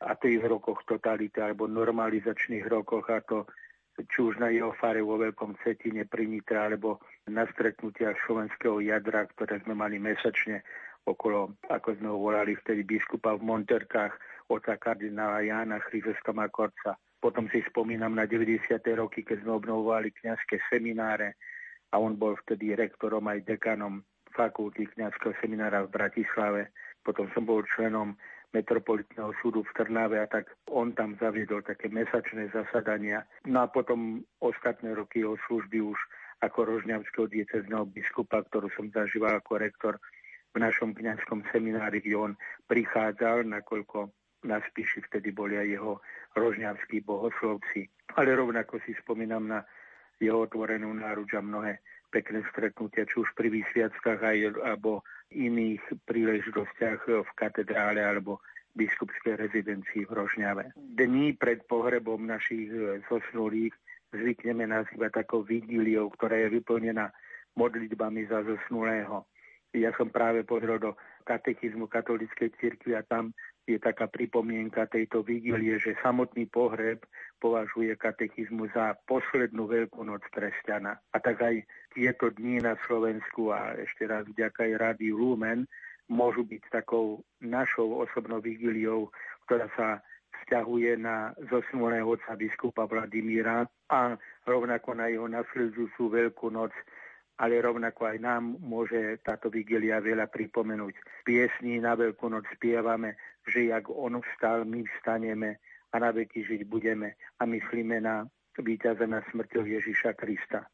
a 0.02 0.18
to 0.18 0.26
v 0.26 0.42
rokoch 0.50 0.82
totality 0.82 1.38
alebo 1.38 1.70
normalizačných 1.70 2.66
rokoch 2.66 3.06
a 3.14 3.22
to 3.22 3.46
či 4.10 4.18
už 4.18 4.42
na 4.42 4.50
jeho 4.50 4.74
fare 4.76 5.00
vo 5.00 5.16
Veľkom 5.16 5.56
Cetine 5.64 6.04
pri 6.04 6.28
Nitre, 6.28 6.60
alebo 6.60 7.00
na 7.32 7.48
stretnutiach 7.48 8.28
slovenského 8.28 8.82
jadra, 8.84 9.24
ktoré 9.24 9.62
sme 9.64 9.72
mali 9.72 9.96
mesačne 9.96 10.60
okolo, 11.08 11.56
ako 11.70 11.96
sme 11.96 12.12
ho 12.12 12.18
volali 12.20 12.58
vtedy, 12.60 12.84
biskupa 12.84 13.32
v 13.38 13.46
Monterkách, 13.46 14.12
oca 14.52 14.74
kardinála 14.76 15.48
Jána 15.48 15.80
Chryzoska 15.86 16.36
Makorca. 16.36 16.98
Potom 17.16 17.48
si 17.48 17.64
spomínam 17.64 18.12
na 18.12 18.28
90. 18.28 18.76
roky, 19.00 19.24
keď 19.24 19.46
sme 19.46 19.56
obnovovali 19.56 20.12
kňazské 20.12 20.60
semináre 20.68 21.40
a 21.88 21.96
on 21.96 22.20
bol 22.20 22.36
vtedy 22.44 22.76
rektorom 22.76 23.24
aj 23.32 23.48
dekanom 23.48 24.04
fakulty 24.36 24.84
kňazského 24.92 25.32
seminára 25.40 25.88
v 25.88 25.96
Bratislave. 25.96 26.70
Potom 27.00 27.26
som 27.32 27.48
bol 27.48 27.64
členom 27.64 28.14
metropolitného 28.52 29.32
súdu 29.42 29.64
v 29.64 29.74
Trnave 29.74 30.20
a 30.22 30.28
tak 30.28 30.52
on 30.70 30.92
tam 30.92 31.16
zaviedol 31.18 31.64
také 31.64 31.88
mesačné 31.88 32.52
zasadania. 32.52 33.24
No 33.48 33.64
a 33.64 33.72
potom 33.72 34.22
ostatné 34.38 34.94
roky 34.94 35.24
jeho 35.24 35.40
služby 35.48 35.82
už 35.82 35.98
ako 36.44 36.68
rožňavského 36.68 37.26
diecezného 37.32 37.88
biskupa, 37.88 38.44
ktorú 38.44 38.68
som 38.76 38.92
zažíval 38.92 39.40
ako 39.40 39.56
rektor 39.56 39.94
v 40.52 40.60
našom 40.60 40.92
kňazskom 40.92 41.44
seminári, 41.52 42.00
kde 42.00 42.16
on 42.16 42.32
prichádzal, 42.68 43.44
nakoľko 43.48 44.12
na 44.44 44.60
spíši 44.62 45.04
vtedy 45.08 45.32
boli 45.32 45.56
aj 45.56 45.68
jeho 45.68 45.92
rožňavskí 46.36 47.04
bohoslovci. 47.04 47.88
Ale 48.16 48.36
rovnako 48.36 48.80
si 48.84 48.96
spomínam 49.00 49.48
na 49.48 49.64
jeho 50.16 50.48
otvorenú 50.48 50.92
náruč 50.96 51.36
a 51.36 51.44
mnohé 51.44 51.80
pekné 52.16 52.40
stretnutia, 52.48 53.04
či 53.04 53.20
už 53.20 53.28
pri 53.36 53.52
vysviackách 53.52 54.20
aj, 54.24 54.38
alebo 54.64 55.04
iných 55.36 55.84
príležitostiach 56.08 57.04
v 57.04 57.30
katedrále 57.36 58.00
alebo 58.00 58.40
biskupskej 58.72 59.36
rezidencii 59.36 60.08
v 60.08 60.12
Rožňave. 60.16 60.64
Dní 60.76 61.36
pred 61.36 61.64
pohrebom 61.68 62.24
našich 62.24 62.72
zosnulých 63.12 63.76
zvykneme 64.16 64.64
nazývať 64.64 65.24
takou 65.24 65.44
vigíliou, 65.44 66.08
ktorá 66.16 66.40
je 66.40 66.56
vyplnená 66.56 67.12
modlitbami 67.52 68.28
za 68.32 68.44
zosnulého. 68.48 69.28
Ja 69.76 69.92
som 70.00 70.08
práve 70.08 70.40
pozrel 70.44 70.80
do 70.80 70.96
katechizmu 71.28 71.84
katolíckej 71.84 72.48
cirkvi 72.56 72.96
a 72.96 73.04
tam 73.04 73.36
je 73.66 73.78
taká 73.82 74.06
pripomienka 74.06 74.86
tejto 74.86 75.26
vigílie, 75.26 75.82
že 75.82 75.98
samotný 75.98 76.46
pohreb 76.46 77.02
považuje 77.42 77.98
katechizmu 77.98 78.70
za 78.70 78.94
poslednú 79.10 79.66
veľkú 79.66 80.06
noc 80.06 80.22
kresťana. 80.30 80.94
A 81.10 81.16
tak 81.18 81.42
aj 81.42 81.66
tieto 81.90 82.30
dni 82.30 82.62
na 82.62 82.78
Slovensku 82.86 83.50
a 83.50 83.74
ešte 83.74 84.06
raz 84.06 84.22
vďaka 84.30 84.70
aj 84.70 84.78
Rádiu 84.78 85.18
Lumen 85.18 85.66
môžu 86.06 86.46
byť 86.46 86.62
takou 86.70 87.26
našou 87.42 88.06
osobnou 88.06 88.38
vigíliou, 88.38 89.10
ktorá 89.50 89.66
sa 89.74 89.98
vzťahuje 90.42 91.02
na 91.02 91.34
zosnulého 91.50 92.06
otca 92.06 92.38
biskupa 92.38 92.86
Vladimíra 92.86 93.66
a 93.90 94.14
rovnako 94.46 94.94
na 94.94 95.10
jeho 95.10 95.26
nasledujúcu 95.26 96.02
veľkú 96.06 96.54
noc 96.54 96.70
ale 97.36 97.60
rovnako 97.60 98.08
aj 98.08 98.18
nám 98.20 98.56
môže 98.60 99.20
táto 99.20 99.52
vigilia 99.52 100.00
veľa 100.00 100.32
pripomenúť. 100.32 100.94
V 100.96 101.20
piesni 101.24 101.76
na 101.80 101.92
Veľkú 101.92 102.32
noc 102.32 102.48
spievame, 102.56 103.20
že 103.44 103.68
jak 103.68 103.92
on 103.92 104.20
vstal, 104.20 104.64
my 104.64 104.84
vstaneme 104.98 105.60
a 105.92 105.96
na 106.00 106.10
veky 106.12 106.44
žiť 106.44 106.62
budeme 106.64 107.14
a 107.38 107.42
myslíme 107.44 108.00
na 108.00 108.24
víťaza 108.56 109.04
na 109.04 109.20
smrťou 109.28 109.68
Ježiša 109.68 110.16
Krista. 110.16 110.64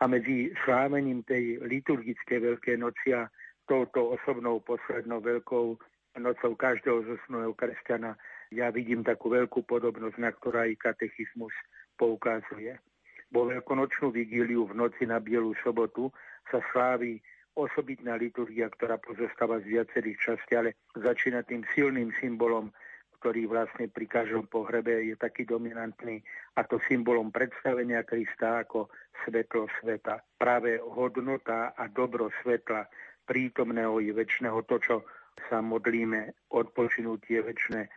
A 0.00 0.06
medzi 0.08 0.54
slávením 0.64 1.26
tej 1.26 1.60
liturgickej 1.60 2.38
Veľkej 2.40 2.76
noci 2.80 3.12
a 3.12 3.28
touto 3.68 4.16
osobnou 4.16 4.64
poslednou 4.64 5.20
veľkou 5.20 5.76
nocou 6.18 6.52
každého 6.56 7.04
zosnulého 7.04 7.52
kresťana 7.54 8.16
ja 8.48 8.72
vidím 8.72 9.04
takú 9.04 9.28
veľkú 9.28 9.68
podobnosť, 9.68 10.16
na 10.16 10.32
ktorá 10.32 10.64
aj 10.64 10.80
katechizmus 10.80 11.52
poukazuje. 12.00 12.80
Vo 13.28 13.44
veľkonočnú 13.44 14.08
vigíliu 14.08 14.64
v 14.68 14.76
noci 14.76 15.04
na 15.04 15.20
Bielu 15.20 15.52
sobotu 15.60 16.08
sa 16.48 16.64
slávi 16.72 17.20
osobitná 17.58 18.14
liturgia, 18.14 18.70
ktorá 18.70 18.96
pozostáva 19.02 19.58
z 19.60 19.76
viacerých 19.76 20.18
častí, 20.22 20.54
ale 20.54 20.78
začína 20.94 21.42
tým 21.42 21.66
silným 21.74 22.14
symbolom, 22.22 22.70
ktorý 23.18 23.50
vlastne 23.50 23.90
pri 23.90 24.06
každom 24.06 24.46
pohrebe 24.46 25.02
je 25.10 25.18
taký 25.18 25.42
dominantný, 25.42 26.22
a 26.54 26.62
to 26.62 26.78
symbolom 26.86 27.34
predstavenia 27.34 28.06
Krista 28.06 28.62
ako 28.62 28.86
svetlo 29.26 29.66
sveta. 29.82 30.22
Práve 30.38 30.78
hodnota 30.78 31.74
a 31.74 31.90
dobro 31.90 32.30
svetla 32.40 32.86
prítomného 33.26 33.98
i 33.98 34.14
väčšného, 34.14 34.62
to, 34.70 34.78
čo 34.78 34.96
sa 35.50 35.58
modlíme, 35.58 36.32
odpočinutie 36.54 37.42
väčšie 37.42 37.90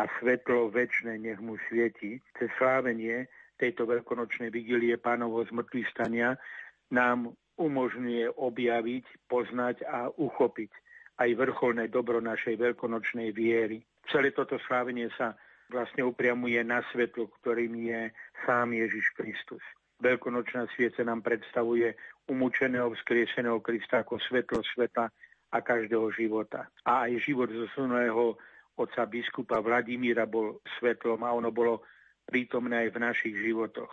a 0.00 0.02
svetlo 0.18 0.72
väčšie 0.72 1.20
nech 1.20 1.36
mu 1.38 1.60
svieti. 1.68 2.16
Cez 2.40 2.48
slávenie 2.56 3.28
tejto 3.58 3.88
veľkonočnej 3.88 4.48
vigilie 4.52 4.96
pánovho 4.98 5.44
zmrtvých 5.48 5.88
stania 5.92 6.36
nám 6.92 7.32
umožňuje 7.56 8.36
objaviť, 8.36 9.04
poznať 9.28 9.84
a 9.84 10.08
uchopiť 10.08 10.70
aj 11.20 11.30
vrcholné 11.36 11.92
dobro 11.92 12.18
našej 12.18 12.56
veľkonočnej 12.56 13.30
viery. 13.30 13.84
Celé 14.08 14.32
toto 14.32 14.58
slávenie 14.66 15.12
sa 15.14 15.36
vlastne 15.70 16.04
upriamuje 16.04 16.60
na 16.64 16.84
svetlo, 16.90 17.30
ktorým 17.40 17.72
je 17.80 18.10
sám 18.44 18.72
Ježiš 18.76 19.12
Kristus. 19.16 19.62
Veľkonočná 20.02 20.66
svieca 20.74 21.06
nám 21.06 21.22
predstavuje 21.22 21.94
umúčeného, 22.26 22.90
vzkrieseného 22.92 23.62
Krista 23.62 24.02
ako 24.02 24.18
svetlo 24.18 24.60
sveta 24.74 25.08
a 25.52 25.58
každého 25.60 26.10
života. 26.16 26.66
A 26.82 27.06
aj 27.06 27.22
život 27.22 27.52
zosunulého 27.52 28.34
otca 28.74 29.06
biskupa 29.06 29.60
Vladimíra 29.62 30.26
bol 30.26 30.58
svetlom 30.80 31.22
a 31.22 31.30
ono 31.36 31.52
bolo 31.54 31.86
prítomné 32.26 32.88
aj 32.88 32.90
v 32.94 33.02
našich 33.02 33.36
životoch. 33.38 33.92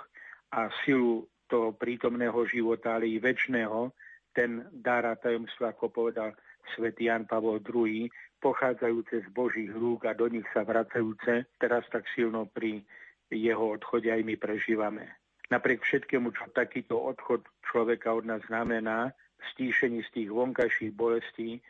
A 0.53 0.69
silu 0.83 1.29
toho 1.49 1.73
prítomného 1.73 2.45
života, 2.45 2.97
ale 2.97 3.09
i 3.09 3.17
väčšného, 3.17 3.89
ten 4.33 4.65
dar 4.71 5.05
a 5.09 5.17
tajomstvo, 5.17 5.65
ako 5.65 5.89
povedal 5.89 6.37
svätý 6.77 7.09
Jan 7.09 7.25
Pavol 7.25 7.57
II, 7.65 8.05
pochádzajúce 8.39 9.25
z 9.25 9.27
Božích 9.33 9.73
rúk 9.73 10.05
a 10.05 10.13
do 10.13 10.29
nich 10.29 10.45
sa 10.53 10.63
vracajúce, 10.63 11.49
teraz 11.57 11.83
tak 11.89 12.05
silno 12.13 12.45
pri 12.47 12.85
jeho 13.29 13.75
odchode 13.75 14.09
aj 14.09 14.21
my 14.25 14.37
prežívame. 14.37 15.05
Napriek 15.49 15.81
všetkému, 15.81 16.29
čo 16.37 16.45
takýto 16.53 16.97
odchod 17.01 17.41
človeka 17.65 18.13
od 18.13 18.29
nás 18.29 18.41
znamená, 18.45 19.11
stíšení 19.53 20.05
z 20.05 20.09
tých 20.13 20.29
vonkajších 20.29 20.93
bolestí, 20.93 21.61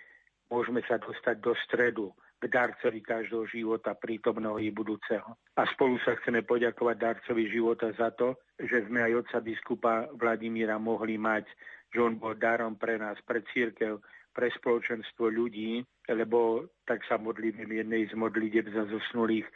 môžeme 0.52 0.84
sa 0.84 1.00
dostať 1.00 1.36
do 1.40 1.54
stredu, 1.64 2.12
darcovi 2.48 3.04
každého 3.04 3.44
života, 3.52 3.92
prítomného 3.98 4.56
i 4.64 4.72
budúceho. 4.72 5.36
A 5.60 5.68
spolu 5.76 6.00
sa 6.08 6.16
chceme 6.22 6.48
poďakovať 6.48 6.96
darcovi 6.96 7.52
života 7.52 7.92
za 8.00 8.16
to, 8.16 8.40
že 8.56 8.88
sme 8.88 9.04
aj 9.04 9.28
otca 9.28 9.38
biskupa 9.44 10.08
Vladimíra 10.16 10.80
mohli 10.80 11.20
mať, 11.20 11.50
že 11.92 12.00
on 12.00 12.16
bol 12.16 12.38
darom 12.40 12.80
pre 12.80 12.96
nás, 12.96 13.20
pre 13.28 13.44
církev, 13.52 14.00
pre 14.32 14.48
spoločenstvo 14.56 15.28
ľudí, 15.28 15.84
lebo 16.08 16.70
tak 16.88 17.04
sa 17.10 17.20
modlíme 17.20 17.68
jednej 17.68 18.08
z 18.08 18.16
modlitev 18.16 18.72
za 18.72 18.88
zosnulých. 18.88 19.50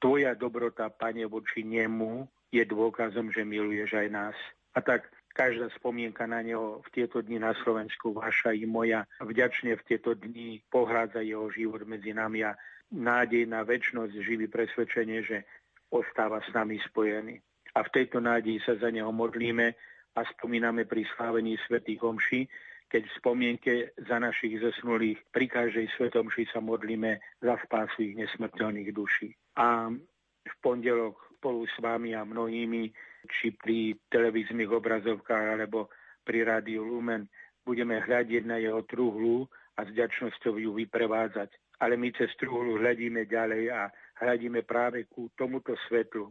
Tvoja 0.00 0.32
dobrota, 0.32 0.88
Pane, 0.88 1.28
voči 1.28 1.60
nemu 1.60 2.24
je 2.48 2.64
dôkazom, 2.64 3.28
že 3.28 3.44
miluješ 3.44 4.00
aj 4.00 4.08
nás. 4.08 4.36
A 4.72 4.80
tak 4.80 5.12
každá 5.34 5.70
spomienka 5.78 6.26
na 6.26 6.42
neho 6.42 6.82
v 6.84 6.88
tieto 6.90 7.22
dni 7.22 7.40
na 7.40 7.54
Slovensku, 7.62 8.12
vaša 8.12 8.52
i 8.54 8.66
moja, 8.66 9.06
vďačne 9.22 9.78
v 9.78 9.86
tieto 9.86 10.14
dni 10.18 10.60
pohrádza 10.68 11.22
jeho 11.22 11.48
život 11.50 11.86
medzi 11.86 12.12
nami 12.12 12.44
a 12.44 12.58
nádej 12.90 13.46
na 13.46 13.62
väčnosť, 13.62 14.12
živý 14.20 14.50
presvedčenie, 14.50 15.22
že 15.22 15.46
ostáva 15.90 16.42
s 16.42 16.50
nami 16.50 16.78
spojený. 16.90 17.38
A 17.78 17.86
v 17.86 17.92
tejto 17.94 18.18
nádeji 18.18 18.58
sa 18.66 18.74
za 18.74 18.90
neho 18.90 19.14
modlíme 19.14 19.74
a 20.18 20.20
spomíname 20.34 20.90
pri 20.90 21.06
slávení 21.14 21.54
svätých 21.66 22.02
omší, 22.02 22.50
keď 22.90 23.06
v 23.06 23.16
spomienke 23.22 23.72
za 24.02 24.18
našich 24.18 24.58
zesnulých 24.58 25.22
pri 25.30 25.46
každej 25.46 25.86
svetomši 25.94 26.50
sa 26.50 26.58
modlíme 26.58 27.22
za 27.38 27.54
spásu 27.62 28.10
ich 28.10 28.18
nesmrteľných 28.18 28.90
duší. 28.90 29.30
A 29.62 29.94
v 30.42 30.54
pondelok 30.58 31.14
spolu 31.38 31.70
s 31.70 31.76
vami 31.78 32.18
a 32.18 32.26
mnohými 32.26 32.90
či 33.28 33.52
pri 33.52 33.98
televíznych 34.08 34.70
obrazovkách 34.70 35.46
alebo 35.58 35.92
pri 36.24 36.46
rádiu 36.46 36.86
Lumen 36.86 37.28
budeme 37.64 38.00
hľadiť 38.00 38.42
na 38.46 38.56
jeho 38.56 38.82
truhlu 38.88 39.44
a 39.76 39.84
s 39.84 39.90
ďačnosťou 39.92 40.56
ju 40.60 40.70
vyprevádzať. 40.76 41.50
Ale 41.80 41.96
my 41.96 42.12
cez 42.12 42.28
truhlu 42.36 42.76
hľadíme 42.76 43.24
ďalej 43.24 43.72
a 43.72 43.88
hľadíme 44.20 44.64
práve 44.68 45.08
ku 45.08 45.32
tomuto 45.32 45.72
svetlu, 45.88 46.28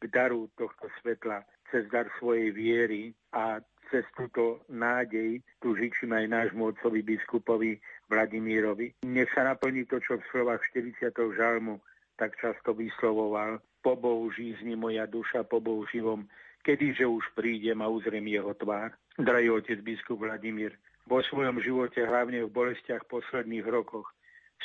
k 0.00 0.02
daru 0.12 0.48
tohto 0.56 0.88
svetla, 1.00 1.44
cez 1.72 1.88
dar 1.88 2.08
svojej 2.20 2.52
viery 2.52 3.12
a 3.32 3.60
cez 3.88 4.04
túto 4.16 4.62
nádej 4.68 5.42
tu 5.58 5.74
žičím 5.74 6.12
aj 6.14 6.26
nášmu 6.28 6.76
otcovi 6.76 7.02
biskupovi 7.02 7.80
Vladimírovi. 8.06 8.94
Nech 9.08 9.30
sa 9.34 9.44
naplní 9.44 9.88
to, 9.88 9.98
čo 9.98 10.20
v 10.20 10.28
slovách 10.30 10.62
40. 10.72 11.10
žalmu 11.34 11.80
tak 12.20 12.36
často 12.36 12.76
vyslovoval, 12.76 13.58
po 13.82 13.96
Bohu 13.96 14.28
žízni 14.32 14.76
moja 14.76 15.08
duša, 15.08 15.44
po 15.44 15.60
Bohu 15.60 15.88
živom, 15.88 16.28
kedyže 16.62 17.08
už 17.08 17.24
prídem 17.32 17.80
a 17.80 17.88
uzriem 17.88 18.26
jeho 18.28 18.52
tvár. 18.54 18.92
Drahý 19.16 19.50
otec 19.50 19.80
biskup 19.80 20.20
Vladimír, 20.20 20.76
vo 21.08 21.24
svojom 21.24 21.58
živote, 21.58 22.04
hlavne 22.04 22.44
v 22.46 22.54
bolestiach 22.54 23.08
posledných 23.08 23.66
rokoch, 23.66 24.06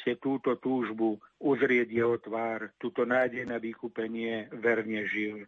ste 0.04 0.19
túto 0.19 0.60
túžbu 0.60 1.17
uzrieť 1.39 1.88
jeho 1.89 2.19
tvár, 2.19 2.69
túto 2.78 3.08
nádej 3.08 3.47
na 3.47 3.58
vykúpenie 3.58 4.51
verne 4.51 5.08
žil. 5.08 5.47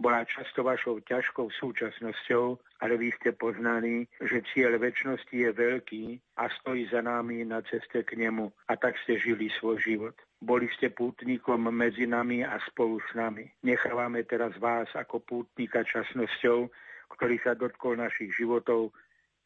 bola 0.00 0.26
často 0.26 0.66
vašou 0.66 0.98
ťažkou 1.04 1.46
súčasnosťou, 1.62 2.58
ale 2.82 2.94
vy 2.98 3.14
ste 3.20 3.30
poznali, 3.36 4.08
že 4.18 4.42
cieľ 4.50 4.80
väčšnosti 4.82 5.30
je 5.30 5.50
veľký 5.54 6.04
a 6.42 6.50
stojí 6.58 6.90
za 6.90 7.02
nami 7.06 7.46
na 7.46 7.62
ceste 7.62 8.02
k 8.02 8.18
nemu 8.18 8.50
a 8.66 8.74
tak 8.74 8.98
ste 9.06 9.20
žili 9.20 9.46
svoj 9.60 9.78
život. 9.78 10.16
Boli 10.42 10.66
ste 10.74 10.90
pútnikom 10.90 11.70
medzi 11.70 12.02
nami 12.02 12.42
a 12.42 12.58
spolu 12.66 12.98
s 12.98 13.14
nami. 13.14 13.46
Nechávame 13.62 14.26
teraz 14.26 14.50
vás 14.58 14.90
ako 14.90 15.22
pútnika 15.22 15.86
časnosťou, 15.86 16.66
ktorý 17.14 17.38
sa 17.46 17.54
dotkol 17.54 18.02
našich 18.02 18.34
životov, 18.34 18.90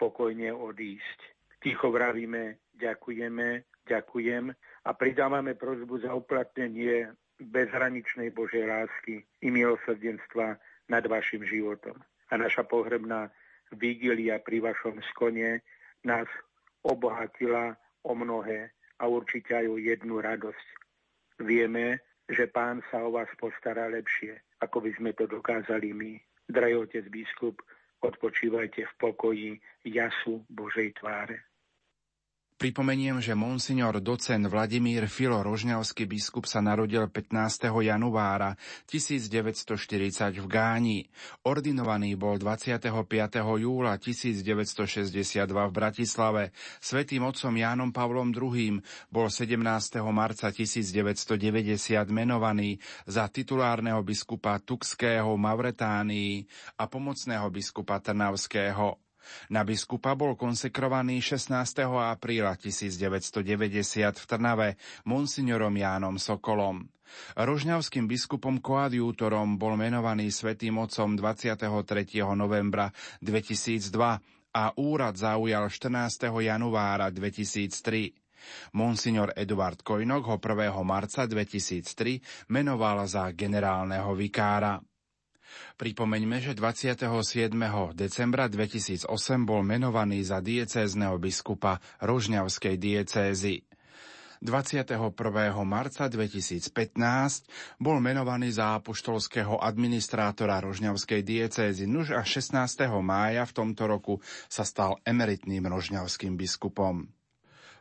pokojne 0.00 0.56
odísť. 0.56 1.36
Ticho 1.60 1.92
vravíme, 1.92 2.64
ďakujeme, 2.80 3.68
ďakujem 3.84 4.56
a 4.56 4.90
pridávame 4.96 5.52
prozbu 5.52 6.00
za 6.00 6.16
uplatnenie 6.16 7.12
bezhraničnej 7.44 8.32
Božej 8.32 8.64
lásky 8.64 9.20
i 9.44 9.52
milosrdenstva 9.52 10.56
nad 10.88 11.04
vašim 11.04 11.44
životom. 11.44 12.00
A 12.32 12.40
naša 12.40 12.64
pohrebná 12.64 13.28
vigília 13.68 14.40
pri 14.40 14.64
vašom 14.64 15.04
skone 15.12 15.60
nás 16.08 16.24
obohatila 16.80 17.76
o 18.00 18.16
mnohé 18.16 18.72
a 18.96 19.04
určite 19.12 19.52
aj 19.52 19.66
o 19.68 19.76
jednu 19.76 20.24
radosť. 20.24 20.85
Vieme, 21.40 22.00
že 22.26 22.48
pán 22.48 22.82
sa 22.90 23.04
o 23.04 23.12
vás 23.12 23.28
postará 23.36 23.86
lepšie, 23.86 24.40
ako 24.64 24.82
by 24.82 24.90
sme 24.96 25.10
to 25.12 25.28
dokázali 25.28 25.92
my. 25.92 26.16
Drahý 26.48 26.80
otec 26.80 27.06
biskup, 27.12 27.60
odpočívajte 28.00 28.86
v 28.86 28.94
pokoji 28.98 29.50
jasu 29.84 30.42
Božej 30.48 30.96
tváre. 30.98 31.42
Pripomeniem, 32.56 33.20
že 33.20 33.36
monsignor 33.36 34.00
docen 34.00 34.48
Vladimír 34.48 35.12
Filo 35.12 35.44
Rožňavský 35.44 36.08
biskup 36.08 36.48
sa 36.48 36.64
narodil 36.64 37.04
15. 37.04 37.68
januára 37.68 38.56
1940 38.88 40.40
v 40.40 40.46
Gáni. 40.48 40.98
Ordinovaný 41.44 42.16
bol 42.16 42.40
25. 42.40 42.88
júla 43.60 44.00
1962 44.00 45.52
v 45.52 45.72
Bratislave. 45.76 46.56
Svetým 46.80 47.28
otcom 47.28 47.52
Jánom 47.52 47.92
Pavlom 47.92 48.32
II 48.32 48.80
bol 49.12 49.28
17. 49.28 49.60
marca 50.08 50.48
1990 50.48 51.36
menovaný 52.08 52.80
za 53.04 53.28
titulárneho 53.28 54.00
biskupa 54.00 54.56
Tukského 54.64 55.28
Mauretánii 55.36 56.48
a 56.80 56.88
pomocného 56.88 57.52
biskupa 57.52 58.00
Trnavského. 58.00 59.05
Na 59.50 59.62
biskupa 59.62 60.14
bol 60.18 60.34
konsekrovaný 60.34 61.22
16. 61.22 61.52
apríla 61.86 62.54
1990 62.58 63.42
v 64.16 64.24
Trnave 64.26 64.68
monsignorom 65.06 65.74
Jánom 65.74 66.16
Sokolom. 66.18 66.86
Rožňavským 67.38 68.10
biskupom 68.10 68.58
koadjútorom 68.58 69.56
bol 69.56 69.78
menovaný 69.78 70.34
svätým 70.34 70.76
otcom 70.82 71.14
23. 71.14 71.68
novembra 72.34 72.90
2002 73.22 73.92
a 74.56 74.64
úrad 74.80 75.14
zaujal 75.14 75.68
14. 75.68 76.32
januára 76.32 77.12
2003. 77.12 78.26
Monsignor 78.72 79.32
Eduard 79.34 79.82
Kojnok 79.82 80.22
ho 80.28 80.36
1. 80.38 80.70
marca 80.86 81.26
2003 81.26 82.52
menoval 82.52 83.04
za 83.04 83.30
generálneho 83.34 84.14
vikára. 84.14 84.78
Pripomeňme, 85.76 86.40
že 86.40 86.52
27. 86.56 87.06
decembra 87.92 88.48
2008 88.48 89.06
bol 89.44 89.60
menovaný 89.60 90.24
za 90.24 90.40
diecézneho 90.40 91.20
biskupa 91.20 91.80
Rožňavskej 92.00 92.74
diecézy. 92.80 93.66
21. 94.44 95.00
marca 95.64 96.04
2015 96.12 96.70
bol 97.80 97.96
menovaný 98.04 98.52
za 98.52 98.76
apoštolského 98.76 99.56
administrátora 99.56 100.60
Rožňavskej 100.60 101.24
diecézy, 101.24 101.88
nuž 101.88 102.12
a 102.12 102.20
16. 102.20 102.52
mája 103.00 103.48
v 103.48 103.52
tomto 103.56 103.88
roku 103.88 104.20
sa 104.52 104.62
stal 104.68 105.00
emeritným 105.08 105.64
rožňavským 105.64 106.36
biskupom. 106.36 107.08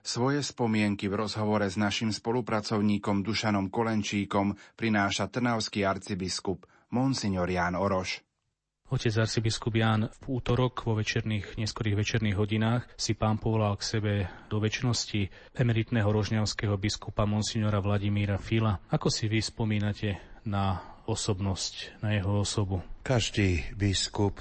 Svoje 0.06 0.46
spomienky 0.46 1.10
v 1.10 1.26
rozhovore 1.26 1.66
s 1.66 1.82
našim 1.82 2.14
spolupracovníkom 2.14 3.26
Dušanom 3.26 3.74
Kolenčíkom 3.74 4.54
prináša 4.78 5.28
trnavský 5.28 5.82
arcibiskup 5.82 6.64
monsignor 6.96 7.52
Ján 7.52 7.76
Oroš. 7.76 8.24
Otec 8.86 9.18
arcibiskup 9.18 9.76
Ján 9.76 10.08
v 10.24 10.40
útorok 10.40 10.88
vo 10.88 10.96
večerných, 10.96 11.60
neskorých 11.60 12.00
večerných 12.00 12.38
hodinách 12.38 12.86
si 12.96 13.18
pán 13.18 13.42
povolal 13.42 13.76
k 13.76 13.84
sebe 13.84 14.14
do 14.48 14.62
väčšnosti 14.62 15.52
emeritného 15.58 16.06
rožňavského 16.06 16.78
biskupa 16.80 17.28
monsignora 17.28 17.82
Vladimíra 17.82 18.38
Fila. 18.38 18.78
Ako 18.94 19.10
si 19.10 19.26
vy 19.26 19.42
spomínate 19.42 20.40
na 20.46 20.80
osobnosť, 21.10 22.06
na 22.06 22.14
jeho 22.14 22.46
osobu? 22.46 22.86
Každý 23.02 23.74
biskup 23.74 24.38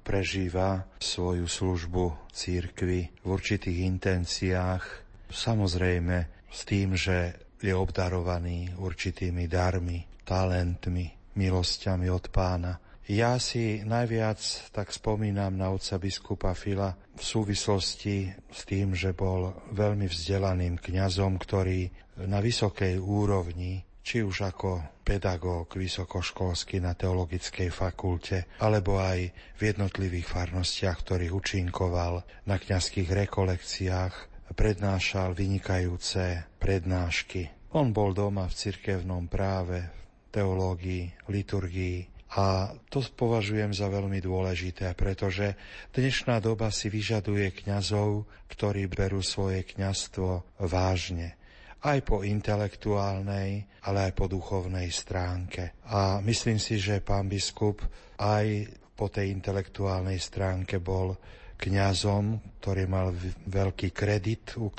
prežíva 0.00 0.88
svoju 0.96 1.44
službu 1.44 2.32
církvy 2.32 3.12
v 3.22 3.26
určitých 3.28 3.78
intenciách, 3.92 4.84
samozrejme 5.28 6.48
s 6.48 6.60
tým, 6.64 6.96
že 6.96 7.36
je 7.60 7.76
obdarovaný 7.76 8.72
určitými 8.80 9.46
darmi, 9.46 10.00
talentmi, 10.24 11.21
milosťami 11.34 12.08
od 12.12 12.28
pána. 12.32 12.78
Ja 13.10 13.34
si 13.42 13.82
najviac 13.82 14.70
tak 14.70 14.94
spomínam 14.94 15.58
na 15.58 15.74
otca 15.74 15.98
biskupa 15.98 16.54
Fila 16.54 16.94
v 16.94 17.22
súvislosti 17.22 18.30
s 18.48 18.62
tým, 18.62 18.94
že 18.94 19.10
bol 19.10 19.52
veľmi 19.74 20.06
vzdelaným 20.06 20.78
kňazom, 20.78 21.34
ktorý 21.36 21.90
na 22.30 22.38
vysokej 22.38 23.02
úrovni 23.02 23.82
či 24.02 24.26
už 24.26 24.50
ako 24.50 25.02
pedagóg 25.06 25.78
vysokoškolský 25.78 26.82
na 26.82 26.98
teologickej 26.98 27.70
fakulte, 27.70 28.50
alebo 28.58 28.98
aj 28.98 29.30
v 29.30 29.60
jednotlivých 29.62 30.26
farnostiach, 30.26 31.06
ktorých 31.06 31.32
učinkoval 31.32 32.46
na 32.50 32.56
kňazských 32.58 33.10
rekolekciách, 33.26 34.14
prednášal 34.52 35.32
vynikajúce 35.32 36.44
prednášky. 36.58 37.72
On 37.72 37.94
bol 37.94 38.12
doma 38.12 38.44
v 38.50 38.58
cirkevnom 38.58 39.30
práve, 39.30 40.01
teológii, 40.32 41.28
liturgii. 41.28 42.08
A 42.32 42.72
to 42.88 43.04
považujem 43.12 43.76
za 43.76 43.92
veľmi 43.92 44.16
dôležité, 44.24 44.96
pretože 44.96 45.52
dnešná 45.92 46.40
doba 46.40 46.72
si 46.72 46.88
vyžaduje 46.88 47.52
kňazov, 47.52 48.24
ktorí 48.48 48.88
berú 48.88 49.20
svoje 49.20 49.68
kňazstvo 49.68 50.56
vážne 50.64 51.36
aj 51.82 51.98
po 52.06 52.22
intelektuálnej, 52.22 53.66
ale 53.84 53.98
aj 54.08 54.12
po 54.14 54.30
duchovnej 54.30 54.86
stránke. 54.94 55.82
A 55.90 56.22
myslím 56.22 56.62
si, 56.62 56.78
že 56.78 57.02
pán 57.02 57.26
biskup 57.26 57.82
aj 58.22 58.70
po 58.94 59.10
tej 59.10 59.34
intelektuálnej 59.34 60.22
stránke 60.22 60.78
bol 60.78 61.18
kňazom, 61.58 62.58
ktorý 62.62 62.86
mal 62.86 63.10
veľký 63.50 63.90
kredit 63.90 64.54
u 64.58 64.70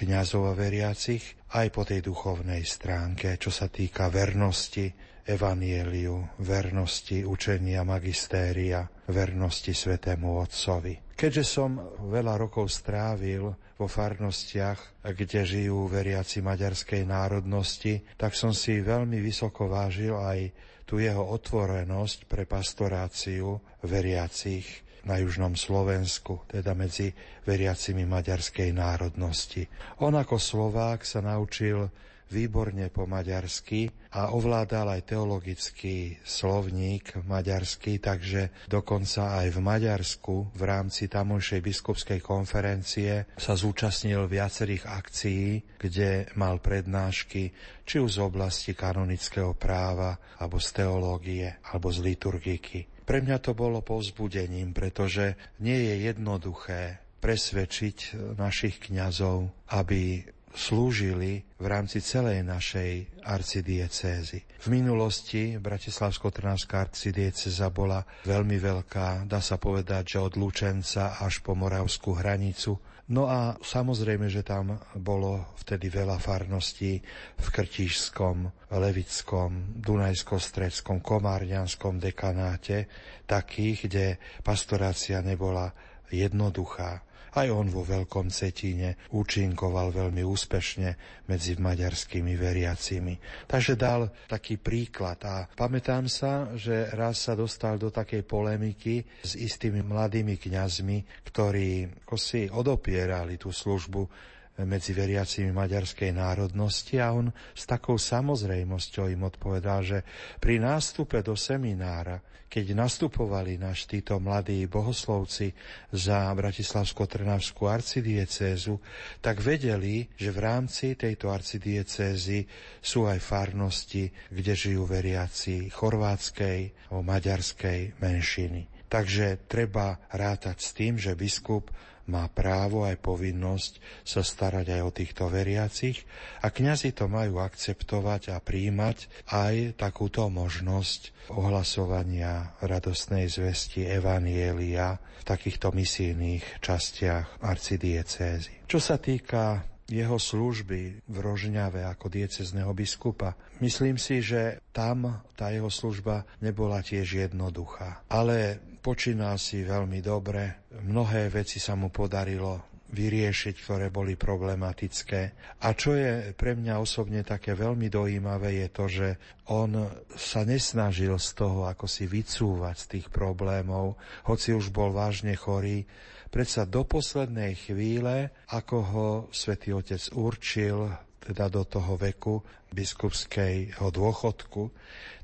kňazov 0.00 0.48
a 0.48 0.54
veriacich, 0.56 1.52
aj 1.52 1.66
po 1.68 1.84
tej 1.84 2.00
duchovnej 2.00 2.64
stránke, 2.64 3.36
čo 3.36 3.52
sa 3.52 3.68
týka 3.68 4.08
vernosti, 4.08 4.88
evanieliu, 5.28 6.40
vernosti 6.40 7.20
učenia 7.20 7.84
magistéria, 7.84 8.88
vernosti 9.12 9.76
svetému 9.76 10.40
Otcovi. 10.40 11.12
Keďže 11.12 11.44
som 11.44 11.76
veľa 12.08 12.40
rokov 12.40 12.72
strávil 12.72 13.52
vo 13.76 13.86
farnostiach, 13.86 15.04
kde 15.04 15.44
žijú 15.44 15.84
veriaci 15.84 16.40
maďarskej 16.40 17.04
národnosti, 17.04 18.00
tak 18.16 18.32
som 18.32 18.56
si 18.56 18.80
veľmi 18.80 19.20
vysoko 19.20 19.68
vážil 19.68 20.16
aj 20.16 20.48
tú 20.88 20.96
jeho 20.96 21.22
otvorenosť 21.22 22.24
pre 22.24 22.48
pastoráciu 22.48 23.60
veriacich 23.84 24.66
na 25.04 25.20
južnom 25.20 25.56
Slovensku, 25.56 26.44
teda 26.50 26.76
medzi 26.76 27.12
veriacimi 27.44 28.04
maďarskej 28.04 28.70
národnosti. 28.74 29.64
On 30.00 30.12
ako 30.12 30.36
Slovák 30.36 31.04
sa 31.04 31.24
naučil 31.24 31.88
výborne 32.30 32.86
po 32.94 33.10
maďarsky 33.10 33.90
a 34.14 34.30
ovládal 34.30 34.98
aj 34.98 35.02
teologický 35.02 36.14
slovník 36.22 37.26
maďarský, 37.26 37.98
takže 37.98 38.70
dokonca 38.70 39.42
aj 39.42 39.46
v 39.50 39.58
Maďarsku 39.58 40.34
v 40.54 40.62
rámci 40.62 41.10
tamojšej 41.10 41.60
biskupskej 41.60 42.20
konferencie 42.22 43.26
sa 43.34 43.54
zúčastnil 43.58 44.30
viacerých 44.30 44.86
akcií, 44.86 45.78
kde 45.78 46.30
mal 46.38 46.62
prednášky 46.62 47.50
či 47.82 47.98
už 47.98 48.18
z 48.18 48.20
oblasti 48.22 48.78
kanonického 48.78 49.58
práva, 49.58 50.14
alebo 50.38 50.62
z 50.62 50.68
teológie, 50.70 51.58
alebo 51.74 51.90
z 51.90 51.98
liturgiky. 52.06 52.99
Pre 53.10 53.18
mňa 53.26 53.42
to 53.42 53.58
bolo 53.58 53.82
povzbudením, 53.82 54.70
pretože 54.70 55.34
nie 55.58 55.74
je 55.74 56.14
jednoduché 56.14 57.02
presvedčiť 57.18 58.14
našich 58.38 58.78
kňazov, 58.86 59.50
aby 59.74 60.22
slúžili 60.54 61.42
v 61.58 61.66
rámci 61.66 61.98
celej 62.06 62.46
našej 62.46 63.22
arcidiecézy. 63.26 64.46
V 64.62 64.66
minulosti 64.70 65.58
Bratislavsko-Trnavská 65.58 66.86
arcidieceza 66.86 67.66
bola 67.74 68.06
veľmi 68.30 68.62
veľká, 68.62 69.26
dá 69.26 69.42
sa 69.42 69.58
povedať, 69.58 70.14
že 70.14 70.18
od 70.22 70.38
Lučenca 70.38 71.18
až 71.18 71.42
po 71.42 71.58
moravskú 71.58 72.14
hranicu 72.14 72.78
No 73.10 73.26
a 73.26 73.58
samozrejme, 73.58 74.30
že 74.30 74.46
tam 74.46 74.78
bolo 74.94 75.58
vtedy 75.58 75.90
veľa 75.90 76.22
farností 76.22 77.02
v 77.34 77.46
Krtišskom, 77.50 78.70
Levickom, 78.70 79.74
Dunajsko-Stredskom, 79.82 81.02
Komárňanskom 81.02 81.98
dekanáte, 81.98 82.86
takých, 83.26 83.78
kde 83.90 84.06
pastorácia 84.46 85.18
nebola 85.26 85.74
jednoduchá. 86.14 87.02
Aj 87.30 87.46
on 87.46 87.70
vo 87.70 87.86
Veľkom 87.86 88.26
Cetíne 88.34 88.98
účinkoval 89.14 89.94
veľmi 89.94 90.22
úspešne 90.26 90.88
medzi 91.30 91.54
maďarskými 91.54 92.34
veriacimi. 92.34 93.14
Takže 93.46 93.78
dal 93.78 94.10
taký 94.26 94.58
príklad 94.58 95.22
a 95.22 95.46
pamätám 95.46 96.10
sa, 96.10 96.50
že 96.58 96.90
raz 96.90 97.22
sa 97.22 97.38
dostal 97.38 97.78
do 97.78 97.94
takej 97.94 98.26
polemiky 98.26 99.06
s 99.22 99.38
istými 99.38 99.86
mladými 99.86 100.42
kňazmi, 100.42 101.26
ktorí 101.30 101.86
si 102.18 102.50
odopierali 102.50 103.38
tú 103.38 103.54
službu 103.54 104.30
medzi 104.64 104.96
veriacimi 104.96 105.52
maďarskej 105.52 106.10
národnosti 106.16 106.98
a 107.00 107.14
on 107.14 107.32
s 107.54 107.64
takou 107.68 107.96
samozrejmosťou 108.00 109.12
im 109.12 109.28
odpovedal, 109.28 109.80
že 109.84 109.98
pri 110.40 110.60
nástupe 110.60 111.20
do 111.20 111.36
seminára 111.36 112.20
keď 112.50 112.74
nastupovali 112.74 113.62
naš 113.62 113.86
títo 113.86 114.18
mladí 114.18 114.66
bohoslovci 114.66 115.54
za 115.94 116.34
Bratislavsko-Trnavskú 116.34 117.70
arcidiecézu, 117.70 118.74
tak 119.22 119.38
vedeli, 119.38 120.10
že 120.18 120.34
v 120.34 120.38
rámci 120.42 120.98
tejto 120.98 121.30
arcidiecézy 121.30 122.42
sú 122.82 123.06
aj 123.06 123.22
farnosti, 123.22 124.10
kde 124.34 124.52
žijú 124.58 124.82
veriaci 124.82 125.70
chorvátskej 125.70 126.90
o 126.90 127.06
maďarskej 127.06 128.02
menšiny. 128.02 128.66
Takže 128.90 129.46
treba 129.46 130.02
rátať 130.10 130.58
s 130.58 130.70
tým, 130.74 130.98
že 130.98 131.14
biskup 131.14 131.70
má 132.10 132.26
právo 132.26 132.82
aj 132.82 132.98
povinnosť 132.98 133.78
sa 134.02 134.26
starať 134.26 134.74
aj 134.74 134.80
o 134.82 134.90
týchto 134.90 135.30
veriacich 135.30 136.02
a 136.42 136.50
kňazi 136.50 136.90
to 136.90 137.06
majú 137.06 137.38
akceptovať 137.38 138.34
a 138.34 138.42
príjmať 138.42 139.30
aj 139.30 139.78
takúto 139.78 140.26
možnosť 140.26 141.30
ohlasovania 141.30 142.58
radostnej 142.58 143.30
zvesti 143.30 143.86
Evanielia 143.86 144.98
v 144.98 145.22
takýchto 145.22 145.70
misijných 145.70 146.58
častiach 146.58 147.38
arcidiecézy. 147.38 148.66
Čo 148.66 148.82
sa 148.82 148.98
týka 148.98 149.70
jeho 149.90 150.22
služby 150.22 151.02
v 151.02 151.16
Rožňave 151.18 151.82
ako 151.82 152.06
diecezneho 152.14 152.70
biskupa. 152.70 153.34
Myslím 153.58 153.98
si, 153.98 154.22
že 154.22 154.62
tam 154.70 155.26
tá 155.34 155.50
jeho 155.50 155.66
služba 155.66 156.22
nebola 156.38 156.78
tiež 156.78 157.26
jednoduchá. 157.26 158.06
Ale 158.06 158.62
počínal 158.80 159.36
si 159.36 159.62
veľmi 159.62 160.00
dobre, 160.00 160.68
mnohé 160.84 161.28
veci 161.28 161.60
sa 161.60 161.76
mu 161.76 161.92
podarilo 161.92 162.70
vyriešiť, 162.90 163.54
ktoré 163.62 163.86
boli 163.88 164.18
problematické. 164.18 165.20
A 165.62 165.68
čo 165.78 165.94
je 165.94 166.34
pre 166.34 166.58
mňa 166.58 166.82
osobne 166.82 167.22
také 167.22 167.54
veľmi 167.54 167.86
dojímavé, 167.86 168.66
je 168.66 168.68
to, 168.68 168.84
že 168.90 169.08
on 169.46 169.86
sa 170.18 170.42
nesnažil 170.42 171.14
z 171.16 171.30
toho, 171.38 171.70
ako 171.70 171.86
si 171.86 172.10
vycúvať 172.10 172.76
z 172.76 172.86
tých 172.98 173.06
problémov, 173.14 173.94
hoci 174.26 174.50
už 174.50 174.74
bol 174.74 174.90
vážne 174.90 175.38
chorý, 175.38 175.86
predsa 176.34 176.66
do 176.66 176.82
poslednej 176.82 177.58
chvíle, 177.58 178.34
ako 178.50 178.76
ho 178.82 179.08
svätý 179.30 179.70
Otec 179.74 180.02
určil, 180.14 180.90
teda 181.20 181.52
do 181.52 181.62
toho 181.68 182.00
veku 182.00 182.40
biskupského 182.72 183.86
dôchodku, 183.92 184.72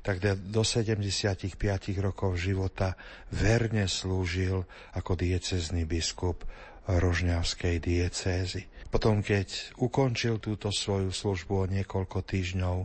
tak 0.05 0.21
do 0.21 0.61
75 0.61 1.57
rokov 1.99 2.37
života 2.37 2.93
verne 3.33 3.89
slúžil 3.89 4.63
ako 4.93 5.17
diecezný 5.17 5.83
biskup 5.89 6.45
Rožňavskej 6.87 7.83
diecézy. 7.83 8.63
Potom, 8.87 9.19
keď 9.19 9.75
ukončil 9.75 10.39
túto 10.39 10.71
svoju 10.71 11.11
službu 11.11 11.53
o 11.59 11.65
niekoľko 11.67 12.23
týždňov, 12.23 12.77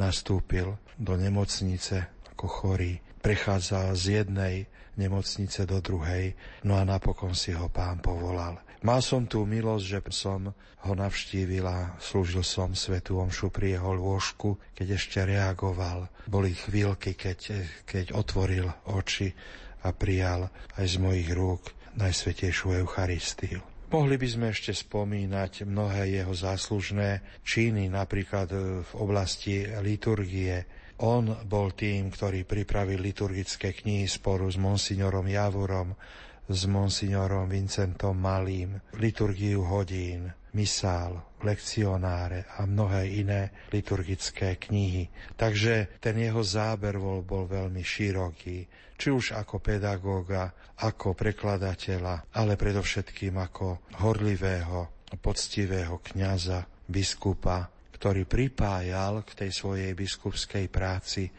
nastúpil 0.00 0.80
do 0.96 1.20
nemocnice 1.20 2.08
ako 2.32 2.46
chorý. 2.48 3.04
Prechádzal 3.20 3.92
z 3.92 4.04
jednej 4.24 4.56
nemocnice 4.96 5.68
do 5.68 5.84
druhej, 5.84 6.32
no 6.64 6.80
a 6.80 6.82
napokon 6.88 7.36
si 7.36 7.52
ho 7.52 7.68
pán 7.68 8.00
povolal. 8.00 8.56
Mal 8.82 8.98
som 8.98 9.30
tú 9.30 9.46
milosť, 9.46 9.84
že 9.86 10.00
som 10.10 10.50
ho 10.82 10.92
navštívil 10.98 11.62
a 11.62 11.94
slúžil 12.02 12.42
som 12.42 12.74
svetu 12.74 13.14
omšu 13.22 13.54
pri 13.54 13.78
jeho 13.78 13.94
lôžku, 13.94 14.58
keď 14.74 14.98
ešte 14.98 15.22
reagoval. 15.22 16.10
Boli 16.26 16.50
chvíľky, 16.50 17.14
keď, 17.14 17.62
keď 17.86 18.10
otvoril 18.10 18.66
oči 18.90 19.30
a 19.86 19.94
prijal 19.94 20.50
aj 20.74 20.86
z 20.86 20.96
mojich 20.98 21.30
rúk 21.30 21.62
Najsvetejšiu 21.94 22.82
Eucharistiu. 22.82 23.62
Mohli 23.94 24.16
by 24.18 24.28
sme 24.34 24.46
ešte 24.50 24.72
spomínať 24.74 25.68
mnohé 25.68 26.18
jeho 26.18 26.34
záslužné 26.34 27.22
činy, 27.46 27.86
napríklad 27.86 28.50
v 28.82 28.92
oblasti 28.98 29.62
liturgie. 29.78 30.64
On 31.06 31.22
bol 31.46 31.70
tým, 31.76 32.10
ktorý 32.10 32.42
pripravil 32.42 32.98
liturgické 32.98 33.70
knihy 33.76 34.10
sporu 34.10 34.50
s 34.50 34.58
monsignorom 34.58 35.28
Javurom, 35.28 35.94
s 36.52 36.68
monsignorom 36.68 37.48
Vincentom 37.48 38.14
Malým, 38.14 38.76
liturgiu 39.00 39.64
hodín, 39.64 40.28
misál, 40.52 41.40
lekcionáre 41.40 42.44
a 42.60 42.68
mnohé 42.68 43.08
iné 43.08 43.66
liturgické 43.72 44.60
knihy. 44.60 45.08
Takže 45.34 45.98
ten 45.98 46.20
jeho 46.20 46.44
záber 46.44 47.00
bol, 47.00 47.24
bol 47.24 47.48
veľmi 47.48 47.80
široký, 47.80 48.58
či 48.94 49.08
už 49.08 49.34
ako 49.34 49.58
pedagóga, 49.58 50.52
ako 50.84 51.16
prekladateľa, 51.16 52.36
ale 52.36 52.60
predovšetkým 52.60 53.34
ako 53.40 53.88
horlivého, 54.04 55.08
poctivého 55.18 55.98
kňaza, 56.04 56.68
biskupa, 56.84 57.68
ktorý 57.96 58.28
pripájal 58.28 59.24
k 59.24 59.46
tej 59.46 59.50
svojej 59.56 59.92
biskupskej 59.96 60.68
práci 60.68 61.32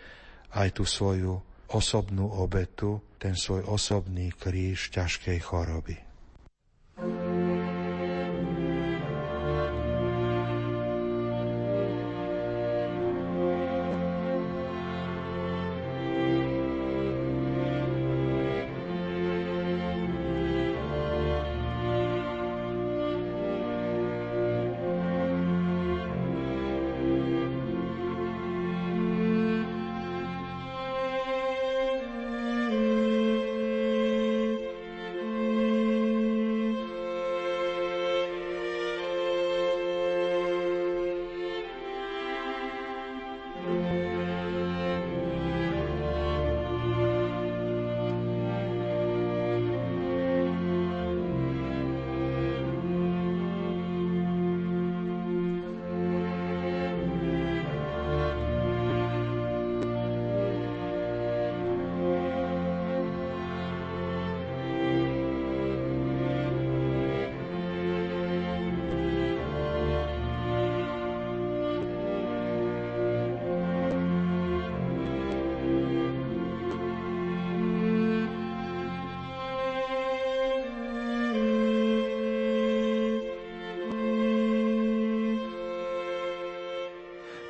aj 0.58 0.70
tú 0.74 0.86
svoju 0.86 1.53
osobnú 1.72 2.28
obetu, 2.44 3.00
ten 3.16 3.40
svoj 3.40 3.64
osobný 3.72 4.36
kríž 4.36 4.92
ťažkej 4.92 5.40
choroby. 5.40 6.13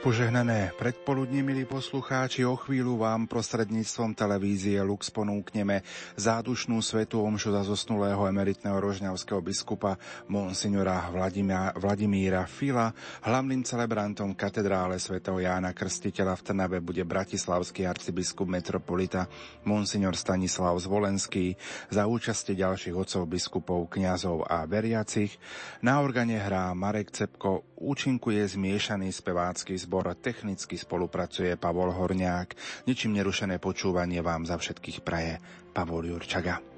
Požehnané 0.04 0.76
predpoludne, 0.76 1.40
milí 1.48 1.64
poslucháči, 1.64 2.44
o 2.44 2.60
chvíľu 2.60 3.00
vám 3.08 3.24
prostredníctvom 3.24 4.12
televízie 4.12 4.84
Lux 4.84 5.08
ponúkneme 5.08 5.80
zádušnú 6.20 6.84
svetú 6.84 7.24
omšu 7.24 7.56
za 7.56 7.64
zosnulého 7.64 8.20
emeritného 8.28 8.76
rožňavského 8.84 9.40
biskupa 9.40 9.96
monsignora 10.28 11.08
Vladimíra, 11.08 11.72
Vladimíra 11.80 12.44
Fila. 12.52 12.92
Hlavným 13.24 13.64
celebrantom 13.64 14.36
katedrále 14.36 15.00
svätého 15.00 15.40
Jána 15.40 15.72
Krstiteľa 15.72 16.36
v 16.36 16.46
Trnave 16.52 16.78
bude 16.84 17.08
bratislavský 17.08 17.88
arcibiskup 17.88 18.52
metropolita 18.52 19.32
monsignor 19.64 20.20
Stanislav 20.20 20.76
Zvolenský 20.84 21.56
za 21.88 22.12
účasti 22.12 22.60
ďalších 22.60 22.92
otcov 22.92 23.24
biskupov, 23.24 23.88
kňazov 23.88 24.52
a 24.52 24.68
veriacich. 24.68 25.32
Na 25.80 26.04
organe 26.04 26.44
hrá 26.44 26.76
Marek 26.76 27.16
Cepko, 27.16 27.72
účinkuje 27.80 28.44
zmiešaný 28.48 29.08
spevácky 29.12 29.76
zbor 29.76 29.93
zbor 29.94 30.18
technicky 30.18 30.74
spolupracuje 30.74 31.54
Pavol 31.54 31.94
Horniák. 31.94 32.58
Ničím 32.90 33.14
nerušené 33.14 33.62
počúvanie 33.62 34.26
vám 34.26 34.42
za 34.42 34.58
všetkých 34.58 35.06
praje 35.06 35.38
Pavol 35.70 36.10
Jurčaga. 36.10 36.73